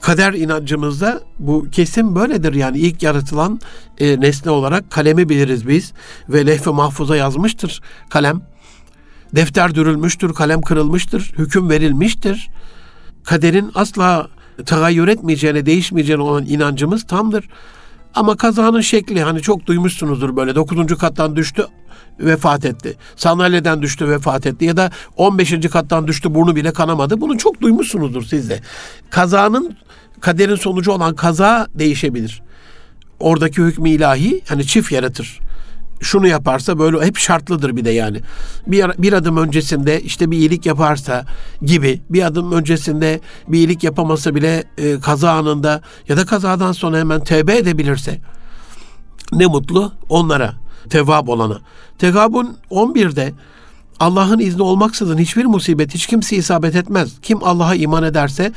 Kader 0.00 0.32
inancımızda 0.32 1.20
bu 1.38 1.66
kesin 1.72 2.14
böyledir 2.14 2.54
yani 2.54 2.78
ilk 2.78 3.02
yaratılan 3.02 3.60
e, 3.98 4.20
nesne 4.20 4.50
olarak 4.50 4.90
kalemi 4.90 5.28
biliriz 5.28 5.68
biz 5.68 5.92
ve 6.28 6.46
lehve 6.46 6.70
mahfuza 6.70 7.16
yazmıştır 7.16 7.80
kalem. 8.10 8.42
Defter 9.36 9.74
dürülmüştür, 9.74 10.34
kalem 10.34 10.60
kırılmıştır, 10.60 11.32
hüküm 11.38 11.70
verilmiştir. 11.70 12.50
Kaderin 13.24 13.70
asla 13.74 14.28
tagayyür 14.66 15.08
etmeyeceğine, 15.08 15.66
değişmeyeceğine 15.66 16.22
olan 16.22 16.46
inancımız 16.46 17.06
tamdır. 17.06 17.48
Ama 18.14 18.36
kazanın 18.36 18.80
şekli 18.80 19.22
hani 19.22 19.42
çok 19.42 19.66
duymuşsunuzdur 19.66 20.36
böyle 20.36 20.54
dokuzuncu 20.54 20.98
kattan 20.98 21.36
düştü 21.36 21.66
vefat 22.20 22.64
etti. 22.64 22.96
Sandalyeden 23.16 23.82
düştü 23.82 24.08
vefat 24.08 24.46
etti 24.46 24.64
ya 24.64 24.76
da 24.76 24.90
15. 25.16 25.70
kattan 25.72 26.06
düştü 26.06 26.34
burnu 26.34 26.56
bile 26.56 26.72
kanamadı. 26.72 27.20
Bunu 27.20 27.38
çok 27.38 27.60
duymuşsunuzdur 27.60 28.22
siz 28.22 28.50
de. 28.50 28.60
Kazanın 29.10 29.76
kaderin 30.20 30.56
sonucu 30.56 30.92
olan 30.92 31.14
kaza 31.14 31.66
değişebilir. 31.74 32.42
Oradaki 33.20 33.62
hükmü 33.62 33.90
ilahi 33.90 34.42
hani 34.48 34.66
çift 34.66 34.92
yaratır 34.92 35.40
şunu 36.04 36.26
yaparsa 36.26 36.78
böyle 36.78 37.06
hep 37.06 37.16
şartlıdır 37.16 37.76
bir 37.76 37.84
de 37.84 37.90
yani. 37.90 38.20
Bir, 38.66 38.84
bir 38.98 39.12
adım 39.12 39.36
öncesinde 39.36 40.00
işte 40.00 40.30
bir 40.30 40.38
iyilik 40.38 40.66
yaparsa 40.66 41.24
gibi 41.62 42.00
bir 42.10 42.22
adım 42.22 42.52
öncesinde 42.52 43.20
bir 43.48 43.58
iyilik 43.58 43.84
yapamasa 43.84 44.34
bile 44.34 44.64
e, 44.78 45.00
kaza 45.00 45.32
anında 45.32 45.80
ya 46.08 46.16
da 46.16 46.26
kazadan 46.26 46.72
sonra 46.72 46.98
hemen 46.98 47.20
tevbe 47.20 47.56
edebilirse 47.56 48.20
ne 49.32 49.46
mutlu 49.46 49.92
onlara 50.08 50.54
tevab 50.90 51.28
olana. 51.28 51.58
Tegabun 51.98 52.56
11'de 52.70 53.32
Allah'ın 54.00 54.38
izni 54.38 54.62
olmaksızın 54.62 55.18
hiçbir 55.18 55.44
musibet 55.44 55.94
hiç 55.94 56.06
kimse 56.06 56.36
isabet 56.36 56.76
etmez. 56.76 57.12
Kim 57.22 57.44
Allah'a 57.44 57.74
iman 57.74 58.02
ederse 58.02 58.52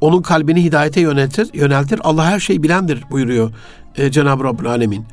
onun 0.00 0.22
kalbini 0.22 0.64
hidayete 0.64 1.00
yöneltir. 1.00 1.48
yöneltir. 1.54 2.00
Allah 2.04 2.24
her 2.24 2.40
şeyi 2.40 2.62
bilendir 2.62 3.04
buyuruyor 3.10 3.50
e, 3.96 4.10
Cenab-ı 4.10 4.44
Rabbül 4.44 4.66
Alemin. 4.66 5.06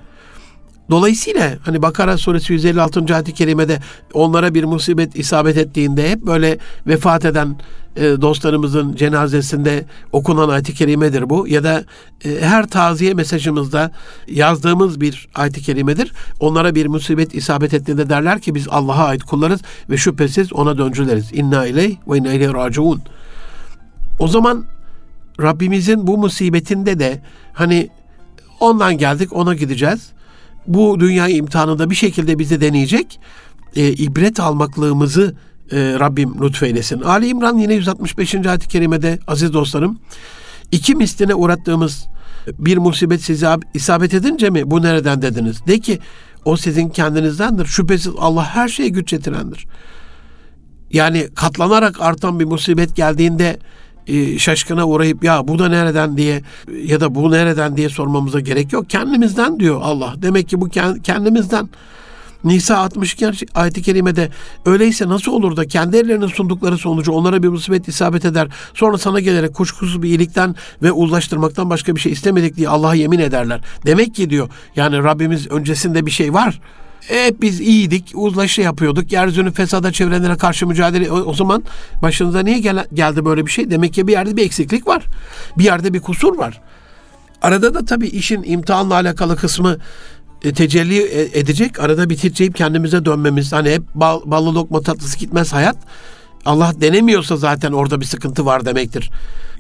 Dolayısıyla 0.89 1.57
hani 1.63 1.81
Bakara 1.81 2.17
suresi 2.17 2.53
156. 2.53 3.15
ayet-i 3.15 3.33
kerimede 3.33 3.79
onlara 4.13 4.53
bir 4.53 4.63
musibet 4.63 5.15
isabet 5.15 5.57
ettiğinde 5.57 6.11
hep 6.11 6.25
böyle 6.25 6.57
vefat 6.87 7.25
eden 7.25 7.55
e, 7.95 8.01
dostlarımızın 8.01 8.95
cenazesinde 8.95 9.85
okunan 10.11 10.49
ayet-i 10.49 10.73
kerimedir 10.73 11.29
bu. 11.29 11.47
Ya 11.47 11.63
da 11.63 11.83
e, 12.25 12.41
her 12.41 12.67
taziye 12.67 13.13
mesajımızda 13.13 13.91
yazdığımız 14.27 15.01
bir 15.01 15.27
ayet-i 15.35 15.61
kerimedir. 15.61 16.13
Onlara 16.39 16.75
bir 16.75 16.85
musibet 16.85 17.35
isabet 17.35 17.73
ettiğinde 17.73 18.09
derler 18.09 18.41
ki 18.41 18.55
biz 18.55 18.67
Allah'a 18.69 19.05
ait 19.05 19.23
kullarız 19.23 19.61
ve 19.89 19.97
şüphesiz 19.97 20.53
ona 20.53 20.77
döncüleriz. 20.77 21.33
İnna 21.33 21.65
ileyh 21.65 21.95
ve 22.07 22.17
inna 22.17 22.33
ileyh 22.33 22.53
raciun. 22.53 23.01
O 24.19 24.27
zaman 24.27 24.65
Rabbimizin 25.41 26.07
bu 26.07 26.17
musibetinde 26.17 26.99
de 26.99 27.21
hani 27.53 27.89
ondan 28.59 28.97
geldik 28.97 29.35
ona 29.35 29.55
gideceğiz 29.55 30.11
bu 30.67 30.99
dünya 30.99 31.27
imtihanında 31.27 31.89
bir 31.89 31.95
şekilde 31.95 32.39
bizi 32.39 32.61
deneyecek. 32.61 33.19
E, 33.75 33.91
ibret 33.91 34.39
almaklığımızı 34.39 35.35
e, 35.71 35.77
Rabbim 35.99 36.41
lütfeylesin. 36.41 37.01
Ali 37.01 37.27
İmran 37.27 37.57
yine 37.57 37.73
165. 37.73 38.35
ayet-i 38.35 38.67
kerimede 38.67 39.19
aziz 39.27 39.53
dostlarım 39.53 39.99
iki 40.71 40.95
misline 40.95 41.35
uğrattığımız 41.35 42.07
bir 42.47 42.77
musibet 42.77 43.21
size 43.21 43.57
isabet 43.73 44.13
edince 44.13 44.49
mi 44.49 44.71
bu 44.71 44.81
nereden 44.81 45.21
dediniz? 45.21 45.67
De 45.67 45.79
ki 45.79 45.99
o 46.45 46.57
sizin 46.57 46.89
kendinizdendir. 46.89 47.65
Şüphesiz 47.65 48.13
Allah 48.17 48.45
her 48.45 48.67
şeye 48.67 48.89
güç 48.89 49.13
yetirendir. 49.13 49.67
Yani 50.91 51.27
katlanarak 51.35 52.01
artan 52.01 52.39
bir 52.39 52.45
musibet 52.45 52.95
geldiğinde 52.95 53.59
şaşkına 54.39 54.87
uğrayıp 54.87 55.23
ya 55.23 55.47
bu 55.47 55.59
da 55.59 55.69
nereden 55.69 56.17
diye 56.17 56.41
ya 56.83 56.99
da 56.99 57.15
bu 57.15 57.31
nereden 57.31 57.77
diye 57.77 57.89
sormamıza 57.89 58.39
gerek 58.39 58.73
yok. 58.73 58.89
Kendimizden 58.89 59.59
diyor 59.59 59.79
Allah. 59.83 60.13
Demek 60.17 60.49
ki 60.49 60.61
bu 60.61 60.69
kendimizden. 61.03 61.69
Nisa 62.43 62.77
62 62.77 63.31
ayet-i 63.55 63.81
kerimede 63.81 64.29
öyleyse 64.65 65.09
nasıl 65.09 65.31
olur 65.31 65.57
da 65.57 65.67
kendi 65.67 65.97
ellerinin 65.97 66.27
sundukları 66.27 66.77
sonucu 66.77 67.11
onlara 67.11 67.43
bir 67.43 67.47
musibet 67.47 67.87
isabet 67.87 68.25
eder. 68.25 68.47
Sonra 68.73 68.97
sana 68.97 69.19
gelerek 69.19 69.53
kuşkusuz 69.53 70.03
bir 70.03 70.09
iyilikten 70.09 70.55
ve 70.83 70.91
uzlaştırmaktan 70.91 71.69
başka 71.69 71.95
bir 71.95 72.01
şey 72.01 72.11
istemedik 72.11 72.55
diye 72.57 72.69
Allah'a 72.69 72.95
yemin 72.95 73.19
ederler. 73.19 73.61
Demek 73.85 74.15
ki 74.15 74.29
diyor 74.29 74.49
yani 74.75 74.97
Rabbimiz 74.97 75.47
öncesinde 75.47 76.05
bir 76.05 76.11
şey 76.11 76.33
var. 76.33 76.61
Hep 77.07 77.41
biz 77.41 77.59
iyiydik, 77.59 78.11
uzlaşı 78.13 78.61
yapıyorduk. 78.61 79.11
Yeryüzünü 79.11 79.51
fesada 79.51 79.91
çevrenlere 79.91 80.37
karşı 80.37 80.67
mücadele. 80.67 81.11
O, 81.11 81.15
o 81.15 81.33
zaman 81.33 81.63
başınıza 82.01 82.39
niye 82.39 82.59
gel, 82.59 82.85
geldi 82.93 83.25
böyle 83.25 83.45
bir 83.45 83.51
şey? 83.51 83.71
Demek 83.71 83.93
ki 83.93 84.07
bir 84.07 84.11
yerde 84.11 84.37
bir 84.37 84.45
eksiklik 84.45 84.87
var. 84.87 85.05
Bir 85.57 85.63
yerde 85.63 85.93
bir 85.93 85.99
kusur 85.99 86.37
var. 86.37 86.61
Arada 87.41 87.73
da 87.73 87.85
tabii 87.85 88.07
işin 88.07 88.43
imtihanla 88.43 88.93
alakalı 88.93 89.35
kısmı 89.35 89.77
e, 90.43 90.53
tecelli 90.53 91.01
e, 91.01 91.39
edecek. 91.39 91.79
Arada 91.79 92.09
bitireceğim 92.09 92.53
kendimize 92.53 93.05
dönmemiz. 93.05 93.53
Hani 93.53 93.71
hep 93.71 93.83
bal, 93.95 94.21
ballı 94.25 94.55
lokma 94.55 94.81
tatlısı 94.81 95.17
gitmez 95.17 95.53
hayat. 95.53 95.77
Allah 96.45 96.73
denemiyorsa 96.81 97.37
zaten 97.37 97.71
orada 97.71 97.99
bir 97.99 98.05
sıkıntı 98.05 98.45
var 98.45 98.65
demektir. 98.65 99.11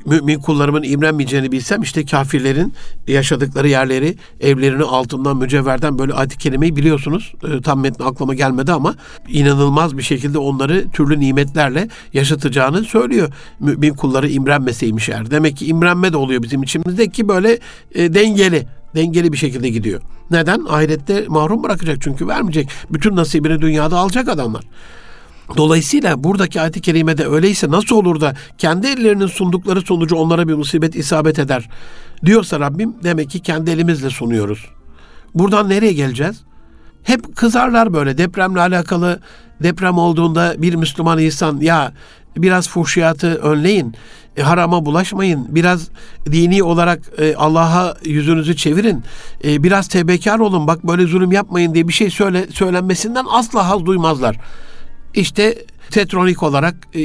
Mümin 0.05 0.39
kullarımın 0.39 0.83
imrenmeyeceğini 0.83 1.51
bilsem 1.51 1.81
işte 1.81 2.05
kafirlerin 2.05 2.73
yaşadıkları 3.07 3.67
yerleri, 3.67 4.15
evlerini 4.39 4.83
altından, 4.83 5.37
mücevherden 5.37 5.99
böyle 5.99 6.13
ayet 6.13 6.37
kelimeyi 6.37 6.75
biliyorsunuz. 6.75 7.33
E, 7.43 7.61
tam 7.61 7.79
metni 7.79 8.05
aklıma 8.05 8.33
gelmedi 8.33 8.71
ama 8.71 8.95
inanılmaz 9.27 9.97
bir 9.97 10.03
şekilde 10.03 10.37
onları 10.37 10.89
türlü 10.89 11.19
nimetlerle 11.19 11.87
yaşatacağını 12.13 12.83
söylüyor. 12.83 13.29
Mümin 13.59 13.93
kulları 13.93 14.29
imrenmeseymiş 14.29 15.09
eğer. 15.09 15.31
Demek 15.31 15.57
ki 15.57 15.65
imrenme 15.65 16.13
de 16.13 16.17
oluyor 16.17 16.43
bizim 16.43 16.63
içimizdeki 16.63 17.27
böyle 17.27 17.59
e, 17.95 18.13
dengeli 18.13 18.67
dengeli 18.95 19.33
bir 19.33 19.37
şekilde 19.37 19.69
gidiyor. 19.69 20.01
Neden? 20.31 20.65
Ahirette 20.69 21.25
mahrum 21.27 21.63
bırakacak 21.63 21.97
çünkü 22.01 22.27
vermeyecek. 22.27 22.69
Bütün 22.89 23.15
nasibini 23.15 23.61
dünyada 23.61 23.97
alacak 23.97 24.27
adamlar. 24.27 24.63
Dolayısıyla 25.57 26.23
buradaki 26.23 26.61
ayet-i 26.61 26.81
kerimede 26.81 27.27
öyleyse 27.27 27.71
nasıl 27.71 27.95
olur 27.95 28.21
da 28.21 28.35
kendi 28.57 28.87
ellerinin 28.87 29.27
sundukları 29.27 29.81
sonucu 29.81 30.15
onlara 30.15 30.47
bir 30.47 30.53
musibet 30.53 30.95
isabet 30.95 31.39
eder 31.39 31.69
diyorsa 32.25 32.59
Rabbim 32.59 32.95
demek 33.03 33.29
ki 33.29 33.39
kendi 33.39 33.71
elimizle 33.71 34.09
sunuyoruz. 34.09 34.65
Buradan 35.35 35.69
nereye 35.69 35.93
geleceğiz? 35.93 36.43
Hep 37.03 37.35
kızarlar 37.35 37.93
böyle 37.93 38.17
depremle 38.17 38.61
alakalı 38.61 39.19
deprem 39.63 39.97
olduğunda 39.97 40.55
bir 40.57 40.75
Müslüman 40.75 41.19
insan 41.19 41.57
ya 41.57 41.93
biraz 42.37 42.69
fuhşiyatı 42.69 43.35
önleyin, 43.35 43.95
e, 44.37 44.41
harama 44.41 44.85
bulaşmayın, 44.85 45.47
biraz 45.49 45.89
dini 46.25 46.63
olarak 46.63 46.99
e, 47.17 47.35
Allah'a 47.35 47.95
yüzünüzü 48.05 48.55
çevirin, 48.55 49.03
e, 49.43 49.63
biraz 49.63 49.87
tebekar 49.87 50.39
olun, 50.39 50.67
bak 50.67 50.87
böyle 50.87 51.05
zulüm 51.05 51.31
yapmayın 51.31 51.73
diye 51.73 51.87
bir 51.87 51.93
şey 51.93 52.09
söyle 52.09 52.47
söylenmesinden 52.51 53.25
asla 53.29 53.69
haz 53.69 53.85
duymazlar. 53.85 54.37
İşte 55.13 55.65
tetronik 55.89 56.43
olarak 56.43 56.75
e, 56.95 56.99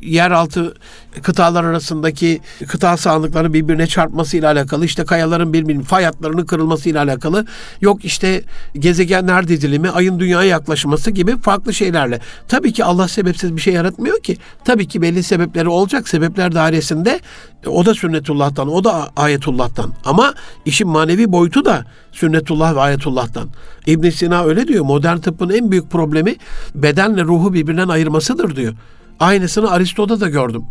yeraltı 0.00 0.74
kıtalar 1.22 1.64
arasındaki 1.64 2.40
kıta 2.68 2.96
sahanlıkları 2.96 3.52
birbirine 3.52 3.86
çarpması 3.86 4.36
ile 4.36 4.46
alakalı 4.46 4.84
işte 4.84 5.04
kayaların 5.04 5.52
birbirinin 5.52 5.82
fay 5.82 6.04
hatlarının 6.04 6.46
kırılması 6.46 6.88
ile 6.88 6.98
alakalı 6.98 7.46
yok 7.80 8.04
işte 8.04 8.42
gezegenler 8.74 9.48
dizilimi 9.48 9.90
ayın 9.90 10.18
dünyaya 10.18 10.48
yaklaşması 10.48 11.10
gibi 11.10 11.40
farklı 11.40 11.74
şeylerle. 11.74 12.20
Tabii 12.48 12.72
ki 12.72 12.84
Allah 12.84 13.08
sebepsiz 13.08 13.56
bir 13.56 13.60
şey 13.60 13.74
yaratmıyor 13.74 14.20
ki. 14.22 14.36
Tabii 14.64 14.88
ki 14.88 15.02
belli 15.02 15.22
sebepleri 15.22 15.68
olacak. 15.68 16.08
Sebepler 16.08 16.54
dairesinde 16.54 17.20
o 17.66 17.86
da 17.86 17.94
sünnetullah'tan, 17.94 18.68
o 18.68 18.84
da 18.84 19.10
ayetullah'tan. 19.16 19.92
Ama 20.04 20.34
işin 20.64 20.88
manevi 20.88 21.32
boyutu 21.32 21.64
da 21.64 21.84
sünnetullah 22.12 22.74
ve 22.74 22.80
ayetullah'tan. 22.80 23.48
İbn 23.86 24.10
Sina 24.10 24.44
öyle 24.44 24.68
diyor. 24.68 24.84
Modern 24.84 25.16
tıbbın 25.16 25.50
en 25.50 25.70
büyük 25.70 25.90
problemi 25.90 26.36
bedenle 26.74 27.22
ruhu 27.22 27.52
birbirinden 27.54 27.88
ayırmasıdır 27.88 28.56
diyor. 28.56 28.74
Aynısını 29.22 29.70
Aristo'da 29.70 30.20
da 30.20 30.28
gördüm. 30.28 30.64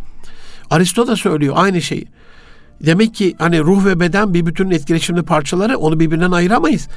Aristo 0.70 1.08
da 1.08 1.16
söylüyor 1.16 1.54
aynı 1.58 1.82
şeyi. 1.82 2.08
Demek 2.86 3.16
ki 3.16 3.36
hani 3.38 3.60
ruh 3.60 3.86
ve 3.86 4.00
beden 4.00 4.34
bir 4.34 4.46
bütünün 4.46 4.72
etkileşimli 4.72 5.24
parçaları 5.24 5.78
onu 5.78 6.00
birbirinden 6.00 6.32
ayıramayız. 6.32 6.88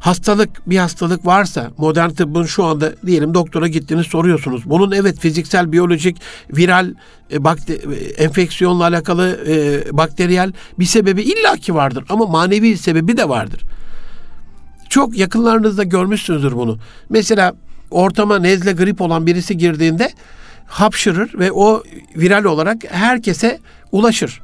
Hastalık 0.00 0.70
bir 0.70 0.78
hastalık 0.78 1.26
varsa 1.26 1.70
modern 1.78 2.10
tıbbın 2.10 2.44
şu 2.44 2.64
anda 2.64 2.92
diyelim 3.06 3.34
doktora 3.34 3.68
gittiniz 3.68 4.06
soruyorsunuz. 4.06 4.62
Bunun 4.66 4.92
evet 4.92 5.18
fiziksel, 5.18 5.72
biyolojik, 5.72 6.16
viral, 6.56 6.94
e, 7.32 7.44
bakte, 7.44 7.74
e, 7.74 8.24
enfeksiyonla 8.24 8.84
alakalı 8.84 9.40
e, 9.46 9.82
bakteriyel 9.96 10.52
bir 10.78 10.84
sebebi 10.84 11.22
illaki 11.22 11.74
vardır 11.74 12.04
ama 12.08 12.26
manevi 12.26 12.76
sebebi 12.76 13.16
de 13.16 13.28
vardır. 13.28 13.60
Çok 14.88 15.18
yakınlarınızda 15.18 15.84
görmüşsünüzdür 15.84 16.52
bunu. 16.52 16.78
Mesela 17.10 17.54
ortama 17.90 18.38
nezle 18.38 18.72
grip 18.72 19.00
olan 19.00 19.26
birisi 19.26 19.56
girdiğinde 19.56 20.12
hapşırır 20.66 21.38
ve 21.38 21.52
o 21.52 21.82
viral 22.16 22.44
olarak 22.44 22.76
herkese 22.88 23.58
ulaşır. 23.92 24.42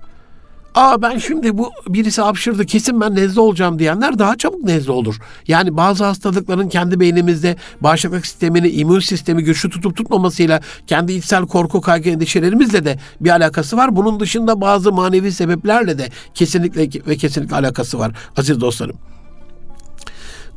Aa 0.74 1.02
ben 1.02 1.18
şimdi 1.18 1.58
bu 1.58 1.70
birisi 1.88 2.22
hapşırdı 2.22 2.66
kesin 2.66 3.00
ben 3.00 3.14
nezle 3.14 3.40
olacağım 3.40 3.78
diyenler 3.78 4.18
daha 4.18 4.36
çabuk 4.36 4.64
nezle 4.64 4.92
olur. 4.92 5.18
Yani 5.48 5.76
bazı 5.76 6.04
hastalıkların 6.04 6.68
kendi 6.68 7.00
beynimizde 7.00 7.56
bağışıklık 7.80 8.26
sistemini, 8.26 8.68
immün 8.68 9.00
sistemi 9.00 9.44
güçlü 9.44 9.70
tutup 9.70 9.96
tutmamasıyla 9.96 10.60
kendi 10.86 11.12
içsel 11.12 11.46
korku, 11.46 11.80
kaygı, 11.80 12.10
endişelerimizle 12.10 12.84
de 12.84 12.98
bir 13.20 13.30
alakası 13.30 13.76
var. 13.76 13.96
Bunun 13.96 14.20
dışında 14.20 14.60
bazı 14.60 14.92
manevi 14.92 15.32
sebeplerle 15.32 15.98
de 15.98 16.08
kesinlikle 16.34 17.02
ve 17.06 17.16
kesinlikle 17.16 17.56
alakası 17.56 17.98
var 17.98 18.12
aziz 18.36 18.60
dostlarım. 18.60 18.96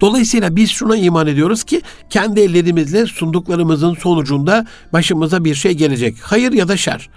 Dolayısıyla 0.01 0.55
biz 0.55 0.71
şuna 0.71 0.97
iman 0.97 1.27
ediyoruz 1.27 1.63
ki 1.63 1.81
kendi 2.09 2.39
ellerimizle 2.39 3.05
sunduklarımızın 3.05 3.93
sonucunda 3.93 4.65
başımıza 4.93 5.45
bir 5.45 5.55
şey 5.55 5.73
gelecek. 5.73 6.15
Hayır 6.21 6.51
ya 6.51 6.67
da 6.67 6.77
şer. 6.77 7.09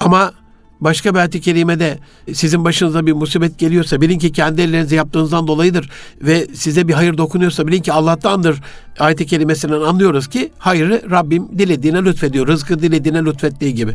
Ama 0.00 0.32
başka 0.80 1.14
bir 1.14 1.18
ayet-i 1.18 1.40
kerimede 1.40 1.98
sizin 2.32 2.64
başınıza 2.64 3.06
bir 3.06 3.12
musibet 3.12 3.58
geliyorsa 3.58 4.00
bilin 4.00 4.18
ki 4.18 4.32
kendi 4.32 4.60
ellerinizle 4.62 4.96
yaptığınızdan 4.96 5.46
dolayıdır 5.46 5.90
ve 6.22 6.46
size 6.54 6.88
bir 6.88 6.92
hayır 6.92 7.18
dokunuyorsa 7.18 7.66
bilin 7.66 7.82
ki 7.82 7.92
Allah'tandır 7.92 8.60
ayet-i 8.98 9.26
kerimesinden 9.26 9.80
anlıyoruz 9.80 10.28
ki 10.28 10.52
hayrı 10.58 11.02
Rabbim 11.10 11.58
dilediğine 11.58 12.04
lütfediyor. 12.04 12.46
Rızkı 12.46 12.82
dilediğine 12.82 13.24
lütfettiği 13.24 13.74
gibi. 13.74 13.92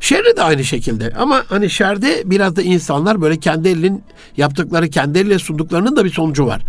Şerri 0.00 0.36
de 0.36 0.42
aynı 0.42 0.64
şekilde 0.64 1.12
ama 1.18 1.44
hani 1.48 1.70
şerde 1.70 2.22
biraz 2.24 2.56
da 2.56 2.62
insanlar 2.62 3.20
böyle 3.20 3.36
kendi 3.36 3.68
elinin 3.68 4.02
yaptıkları, 4.36 4.90
kendi 4.90 5.18
eliyle 5.18 5.38
sunduklarının 5.38 5.96
da 5.96 6.04
bir 6.04 6.10
sonucu 6.10 6.46
var. 6.46 6.62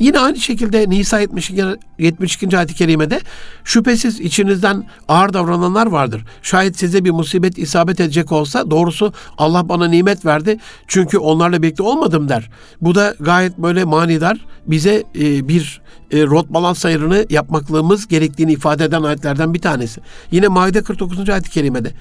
Yine 0.00 0.18
aynı 0.18 0.36
şekilde 0.36 0.90
Nisa 0.90 1.20
72. 1.20 1.64
72. 1.98 2.58
ayet-i 2.58 2.74
kerimede 2.74 3.20
şüphesiz 3.64 4.20
içinizden 4.20 4.86
ağır 5.08 5.32
davrananlar 5.32 5.86
vardır. 5.86 6.22
Şayet 6.42 6.78
size 6.78 7.04
bir 7.04 7.10
musibet 7.10 7.58
isabet 7.58 8.00
edecek 8.00 8.32
olsa 8.32 8.70
doğrusu 8.70 9.12
Allah 9.38 9.68
bana 9.68 9.88
nimet 9.88 10.26
verdi 10.26 10.58
çünkü 10.86 11.18
onlarla 11.18 11.62
birlikte 11.62 11.82
olmadım 11.82 12.28
der. 12.28 12.50
Bu 12.80 12.94
da 12.94 13.14
gayet 13.20 13.58
böyle 13.58 13.84
manidar 13.84 14.46
bize 14.66 15.04
e, 15.14 15.48
bir 15.48 15.80
e, 16.10 16.22
rot 16.22 16.48
balans 16.48 16.84
ayarını 16.84 17.26
yapmaklığımız 17.30 18.08
gerektiğini 18.08 18.52
ifade 18.52 18.84
eden 18.84 19.02
ayetlerden 19.02 19.54
bir 19.54 19.60
tanesi. 19.60 20.00
Yine 20.30 20.48
Maide 20.48 20.82
49. 20.82 21.28
ayet-i 21.28 21.50
kerimede 21.50 21.92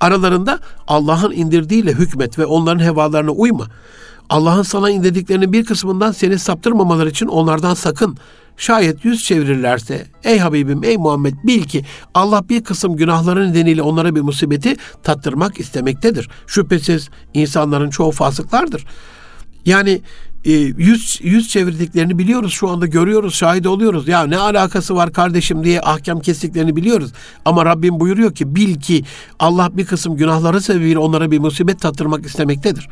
aralarında 0.00 0.58
Allah'ın 0.88 1.32
indirdiğiyle 1.32 1.92
hükmet 1.92 2.38
ve 2.38 2.46
onların 2.46 2.84
hevalarına 2.84 3.30
uyma. 3.30 3.66
Allah'ın 4.28 4.62
sana 4.62 4.90
indirdiklerinin 4.90 5.52
bir 5.52 5.64
kısmından 5.64 6.12
seni 6.12 6.38
saptırmamaları 6.38 7.10
için 7.10 7.26
onlardan 7.26 7.74
sakın. 7.74 8.16
Şayet 8.56 9.04
yüz 9.04 9.24
çevirirlerse 9.24 10.06
ey 10.24 10.38
Habibim 10.38 10.84
ey 10.84 10.96
Muhammed 10.96 11.34
bil 11.44 11.62
ki 11.62 11.84
Allah 12.14 12.48
bir 12.48 12.64
kısım 12.64 12.96
günahları 12.96 13.50
nedeniyle 13.50 13.82
onlara 13.82 14.14
bir 14.14 14.20
musibeti 14.20 14.76
tattırmak 15.02 15.60
istemektedir. 15.60 16.28
Şüphesiz 16.46 17.08
insanların 17.34 17.90
çoğu 17.90 18.10
fasıklardır. 18.10 18.86
Yani 19.66 20.02
e, 20.44 20.52
yüz, 20.52 21.18
yüz 21.22 21.48
çevirdiklerini 21.48 22.18
biliyoruz 22.18 22.52
şu 22.52 22.68
anda 22.68 22.86
görüyoruz 22.86 23.34
şahit 23.34 23.66
oluyoruz 23.66 24.08
ya 24.08 24.26
ne 24.26 24.38
alakası 24.38 24.96
var 24.96 25.12
kardeşim 25.12 25.64
diye 25.64 25.80
ahkam 25.80 26.20
kestiklerini 26.20 26.76
biliyoruz 26.76 27.12
ama 27.44 27.66
Rabbim 27.66 28.00
buyuruyor 28.00 28.34
ki 28.34 28.54
bil 28.54 28.80
ki 28.80 29.04
Allah 29.38 29.76
bir 29.76 29.86
kısım 29.86 30.16
günahları 30.16 30.60
sebebiyle 30.60 30.98
onlara 30.98 31.30
bir 31.30 31.38
musibet 31.38 31.80
tattırmak 31.80 32.26
istemektedir. 32.26 32.88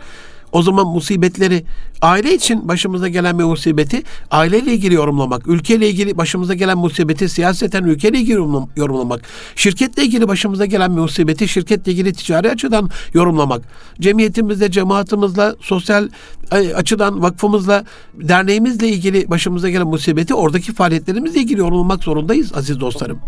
O 0.53 0.63
zaman 0.63 0.87
musibetleri 0.87 1.65
aile 2.03 2.35
için 2.35 2.69
başımıza 2.69 3.09
gelen 3.09 3.39
bir 3.39 3.45
musibeti 3.45 4.03
aileyle 4.31 4.73
ilgili 4.73 4.95
yorumlamak, 4.95 5.47
ülkeyle 5.47 5.89
ilgili 5.89 6.19
başımıza 6.19 6.55
gelen 6.55 6.79
musibeti 6.79 7.29
siyaseten 7.29 7.85
ülkeyle 7.85 8.19
ilgili 8.19 8.39
yorumlamak, 8.77 9.23
şirketle 9.57 10.05
ilgili 10.05 10.29
başımıza 10.29 10.67
gelen 10.67 10.97
bir 10.97 11.01
musibeti 11.01 11.49
şirketle 11.49 11.93
ilgili 11.93 12.13
ticari 12.13 12.51
açıdan 12.51 12.91
yorumlamak, 13.15 13.63
cemiyetimizle, 14.01 14.71
cemaatimizle, 14.71 15.55
sosyal 15.61 16.09
e, 16.53 16.75
açıdan 16.75 17.23
vakfımızla, 17.23 17.85
derneğimizle 18.15 18.89
ilgili 18.89 19.31
başımıza 19.31 19.71
gelen 19.71 19.87
musibeti 19.87 20.35
oradaki 20.35 20.75
faaliyetlerimizle 20.75 21.41
ilgili 21.41 21.61
yorumlamak 21.61 22.05
zorundayız 22.05 22.55
aziz 22.55 22.81
dostlarım. 22.81 23.19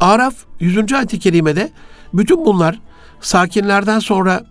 Araf 0.00 0.34
100. 0.60 0.92
ayet-i 0.92 1.18
kerimede 1.18 1.70
bütün 2.14 2.44
bunlar 2.44 2.80
sakinlerden 3.20 3.98
sonra 3.98 4.44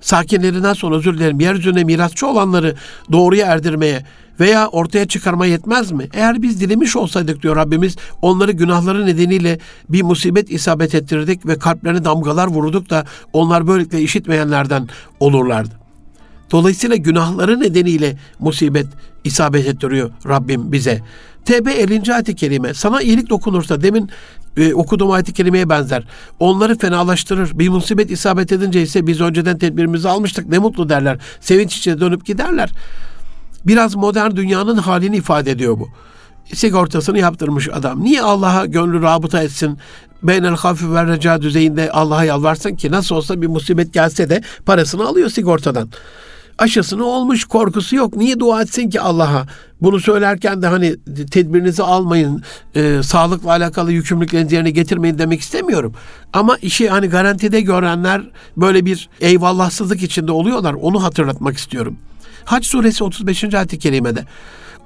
sakinlerinden 0.00 0.72
sonra 0.72 0.96
özür 0.96 1.18
dilerim 1.18 1.40
yeryüzüne 1.40 1.84
mirasçı 1.84 2.26
olanları 2.26 2.74
doğruya 3.12 3.46
erdirmeye 3.46 4.04
veya 4.40 4.68
ortaya 4.68 5.08
çıkarma 5.08 5.46
yetmez 5.46 5.92
mi? 5.92 6.08
Eğer 6.14 6.42
biz 6.42 6.60
dilemiş 6.60 6.96
olsaydık 6.96 7.42
diyor 7.42 7.56
Rabbimiz 7.56 7.96
onları 8.22 8.52
günahları 8.52 9.06
nedeniyle 9.06 9.58
bir 9.88 10.02
musibet 10.02 10.50
isabet 10.50 10.94
ettirdik 10.94 11.46
ve 11.46 11.58
kalplerine 11.58 12.04
damgalar 12.04 12.46
vurduk 12.46 12.90
da 12.90 13.04
onlar 13.32 13.66
böylelikle 13.66 14.00
işitmeyenlerden 14.00 14.88
olurlardı. 15.20 15.80
Dolayısıyla 16.50 16.96
günahları 16.96 17.60
nedeniyle 17.60 18.18
musibet 18.38 18.86
isabet 19.24 19.66
ettiriyor 19.66 20.10
Rabbim 20.28 20.72
bize. 20.72 21.02
TB 21.44 21.66
50. 21.66 22.14
ayet-i 22.14 22.36
kerime 22.36 22.74
sana 22.74 23.02
iyilik 23.02 23.30
dokunursa 23.30 23.82
demin 23.82 24.10
e, 24.56 24.74
okuduğum 24.74 25.10
ayet-i 25.10 25.32
kerimeye 25.32 25.68
benzer. 25.68 26.04
Onları 26.38 26.78
fenalaştırır. 26.78 27.58
Bir 27.58 27.68
musibet 27.68 28.10
isabet 28.10 28.52
edince 28.52 28.82
ise 28.82 29.06
biz 29.06 29.20
önceden 29.20 29.58
tedbirimizi 29.58 30.08
almıştık 30.08 30.48
ne 30.48 30.58
mutlu 30.58 30.88
derler. 30.88 31.18
Sevinç 31.40 31.76
içine 31.76 32.00
dönüp 32.00 32.26
giderler. 32.26 32.70
Biraz 33.66 33.94
modern 33.94 34.36
dünyanın 34.36 34.76
halini 34.76 35.16
ifade 35.16 35.50
ediyor 35.50 35.78
bu. 35.78 35.88
Sigortasını 36.54 37.18
yaptırmış 37.18 37.68
adam. 37.72 38.04
Niye 38.04 38.22
Allah'a 38.22 38.66
gönlü 38.66 39.02
rabıta 39.02 39.42
etsin? 39.42 39.78
Beynel 40.22 40.56
hafif 40.56 40.90
ve 40.90 41.06
reca 41.06 41.42
düzeyinde 41.42 41.90
Allah'a 41.90 42.24
yalvarsın 42.24 42.76
ki 42.76 42.90
nasıl 42.90 43.16
olsa 43.16 43.42
bir 43.42 43.46
musibet 43.46 43.92
gelse 43.92 44.30
de 44.30 44.42
parasını 44.66 45.06
alıyor 45.06 45.30
sigortadan 45.30 45.90
aşısını 46.60 47.04
olmuş 47.04 47.44
korkusu 47.44 47.96
yok. 47.96 48.16
Niye 48.16 48.40
dua 48.40 48.62
etsin 48.62 48.90
ki 48.90 49.00
Allah'a? 49.00 49.46
Bunu 49.80 50.00
söylerken 50.00 50.62
de 50.62 50.66
hani 50.66 50.96
tedbirinizi 51.30 51.82
almayın, 51.82 52.42
e, 52.74 53.02
sağlıkla 53.02 53.50
alakalı 53.50 53.92
yükümlülüklerinizi 53.92 54.54
yerine 54.54 54.70
getirmeyin 54.70 55.18
demek 55.18 55.40
istemiyorum. 55.40 55.94
Ama 56.32 56.56
işi 56.56 56.88
hani 56.88 57.06
garantide 57.06 57.60
görenler 57.60 58.22
böyle 58.56 58.84
bir 58.84 59.08
eyvallahsızlık 59.20 60.02
içinde 60.02 60.32
oluyorlar. 60.32 60.74
Onu 60.74 61.02
hatırlatmak 61.02 61.56
istiyorum. 61.56 61.96
Hac 62.44 62.66
suresi 62.66 63.04
35. 63.04 63.54
ayet-i 63.54 63.78
kerimede 63.78 64.24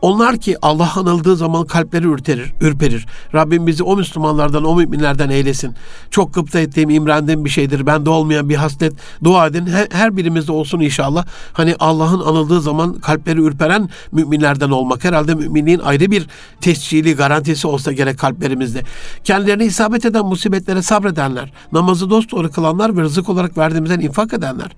onlar 0.04 0.36
ki 0.36 0.56
Allah 0.62 0.92
anıldığı 0.96 1.36
zaman 1.36 1.66
kalpleri 1.66 2.06
ürterir, 2.06 2.52
ürperir. 2.60 3.06
Rabbim 3.34 3.66
bizi 3.66 3.82
o 3.82 3.96
Müslümanlardan, 3.96 4.64
o 4.64 4.76
müminlerden 4.76 5.30
eylesin. 5.30 5.74
Çok 6.10 6.34
gıpta 6.34 6.60
ettiğim, 6.60 6.90
imrendiğim 6.90 7.44
bir 7.44 7.50
şeydir. 7.50 7.86
Bende 7.86 8.10
olmayan 8.10 8.48
bir 8.48 8.54
haslet. 8.54 8.92
Dua 9.24 9.46
edin. 9.46 9.66
Her, 9.66 9.88
her 9.92 10.16
birimizde 10.16 10.52
olsun 10.52 10.80
inşallah. 10.80 11.26
Hani 11.52 11.76
Allah'ın 11.78 12.20
anıldığı 12.20 12.60
zaman 12.60 12.94
kalpleri 12.94 13.40
ürperen 13.40 13.88
müminlerden 14.12 14.70
olmak. 14.70 15.04
Herhalde 15.04 15.34
müminliğin 15.34 15.78
ayrı 15.78 16.10
bir 16.10 16.26
tescili, 16.60 17.14
garantisi 17.16 17.66
olsa 17.66 17.92
gerek 17.92 18.18
kalplerimizde. 18.18 18.82
Kendilerine 19.24 19.64
isabet 19.64 20.04
eden 20.04 20.26
musibetlere 20.26 20.82
sabredenler, 20.82 21.52
namazı 21.72 22.10
dosdoğru 22.10 22.50
kılanlar 22.50 22.96
ve 22.96 23.00
rızık 23.00 23.28
olarak 23.28 23.58
verdiğimizden 23.58 24.00
infak 24.00 24.32
edenler. 24.32 24.70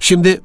Şimdi 0.00 0.40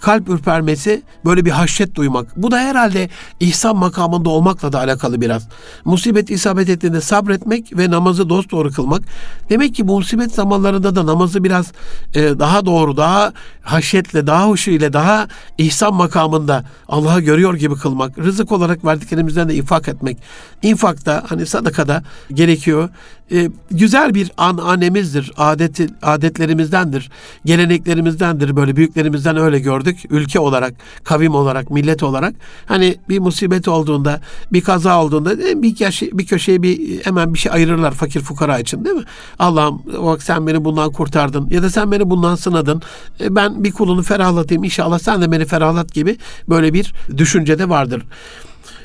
kalp 0.00 0.28
ürpermesi, 0.28 1.02
böyle 1.24 1.44
bir 1.44 1.50
haşyet 1.50 1.94
duymak. 1.94 2.36
Bu 2.36 2.50
da 2.50 2.58
herhalde 2.58 3.08
ihsan 3.40 3.76
makamında 3.76 4.30
olmakla 4.30 4.72
da 4.72 4.78
alakalı 4.78 5.20
biraz. 5.20 5.48
Musibet 5.84 6.30
isabet 6.30 6.68
ettiğinde 6.68 7.00
sabretmek 7.00 7.76
ve 7.78 7.90
namazı 7.90 8.28
dost 8.28 8.50
doğru 8.50 8.70
kılmak. 8.70 9.02
Demek 9.50 9.74
ki 9.74 9.88
bu 9.88 9.96
musibet 9.96 10.34
zamanlarında 10.34 10.96
da 10.96 11.06
namazı 11.06 11.44
biraz 11.44 11.72
e, 12.14 12.20
daha 12.38 12.66
doğru, 12.66 12.96
daha 12.96 13.32
haşyetle, 13.62 14.26
daha 14.26 14.48
huşu 14.48 14.70
ile, 14.70 14.92
daha 14.92 15.28
ihsan 15.58 15.94
makamında 15.94 16.64
Allah'ı 16.88 17.20
görüyor 17.20 17.54
gibi 17.54 17.74
kılmak. 17.74 18.18
Rızık 18.18 18.52
olarak 18.52 18.84
verdiklerimizden 18.84 19.48
de 19.48 19.54
infak 19.54 19.88
etmek. 19.88 20.18
İnfak 20.62 21.06
da 21.06 21.24
hani 21.28 21.46
sadakada 21.46 22.02
gerekiyor. 22.32 22.88
E, 23.32 23.50
güzel 23.70 24.14
bir 24.14 24.32
an 24.36 24.56
annemizdir, 24.56 25.32
adeti, 25.36 25.86
adetlerimizdendir, 26.02 27.10
geleneklerimizdendir. 27.44 28.56
Böyle 28.56 28.76
büyüklerimizden 28.76 29.36
öyle 29.36 29.58
gördük. 29.58 29.98
Ülke 30.10 30.40
olarak, 30.40 30.74
kavim 31.04 31.34
olarak, 31.34 31.70
millet 31.70 32.02
olarak. 32.02 32.34
Hani 32.66 32.96
bir 33.08 33.18
musibet 33.18 33.68
olduğunda, 33.68 34.20
bir 34.52 34.60
kaza 34.60 35.02
olduğunda 35.02 35.32
e, 35.32 35.62
bir, 35.62 35.74
köşe, 35.74 36.18
bir 36.18 36.26
köşeye 36.26 36.62
bir 36.62 37.04
hemen 37.04 37.34
bir 37.34 37.38
şey 37.38 37.52
ayırırlar 37.52 37.92
fakir 37.92 38.20
fukara 38.20 38.58
için 38.58 38.84
değil 38.84 38.96
mi? 38.96 39.04
Allah'ım 39.38 39.82
bak 40.02 40.22
sen 40.22 40.46
beni 40.46 40.64
bundan 40.64 40.92
kurtardın 40.92 41.48
ya 41.50 41.62
da 41.62 41.70
sen 41.70 41.92
beni 41.92 42.10
bundan 42.10 42.34
sınadın. 42.34 42.82
E, 43.20 43.34
ben 43.36 43.64
bir 43.64 43.72
kulunu 43.72 44.02
ferahlatayım 44.02 44.64
inşallah 44.64 44.98
sen 44.98 45.22
de 45.22 45.32
beni 45.32 45.44
ferahlat 45.44 45.94
gibi 45.94 46.16
böyle 46.48 46.72
bir 46.72 46.94
düşünce 47.16 47.58
de 47.58 47.68
vardır. 47.68 48.02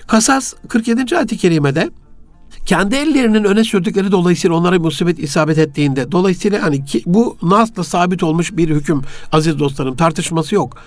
Kasas 0.08 0.54
47. 0.68 1.18
ayet-i 1.18 1.38
kerimede 1.38 1.90
kendi 2.66 2.96
ellerinin 2.96 3.44
öne 3.44 3.64
sürdükleri 3.64 4.12
dolayısıyla 4.12 4.58
onlara 4.58 4.80
musibet 4.80 5.20
isabet 5.20 5.58
ettiğinde 5.58 6.12
dolayısıyla 6.12 6.64
hani 6.64 6.86
ki, 6.86 7.04
bu 7.06 7.38
nasla 7.42 7.84
sabit 7.84 8.24
olmuş 8.24 8.58
bir 8.58 8.70
hüküm 8.70 9.02
aziz 9.32 9.60
dostlarım 9.60 9.96
tartışması 9.96 10.56
yok 10.56 10.78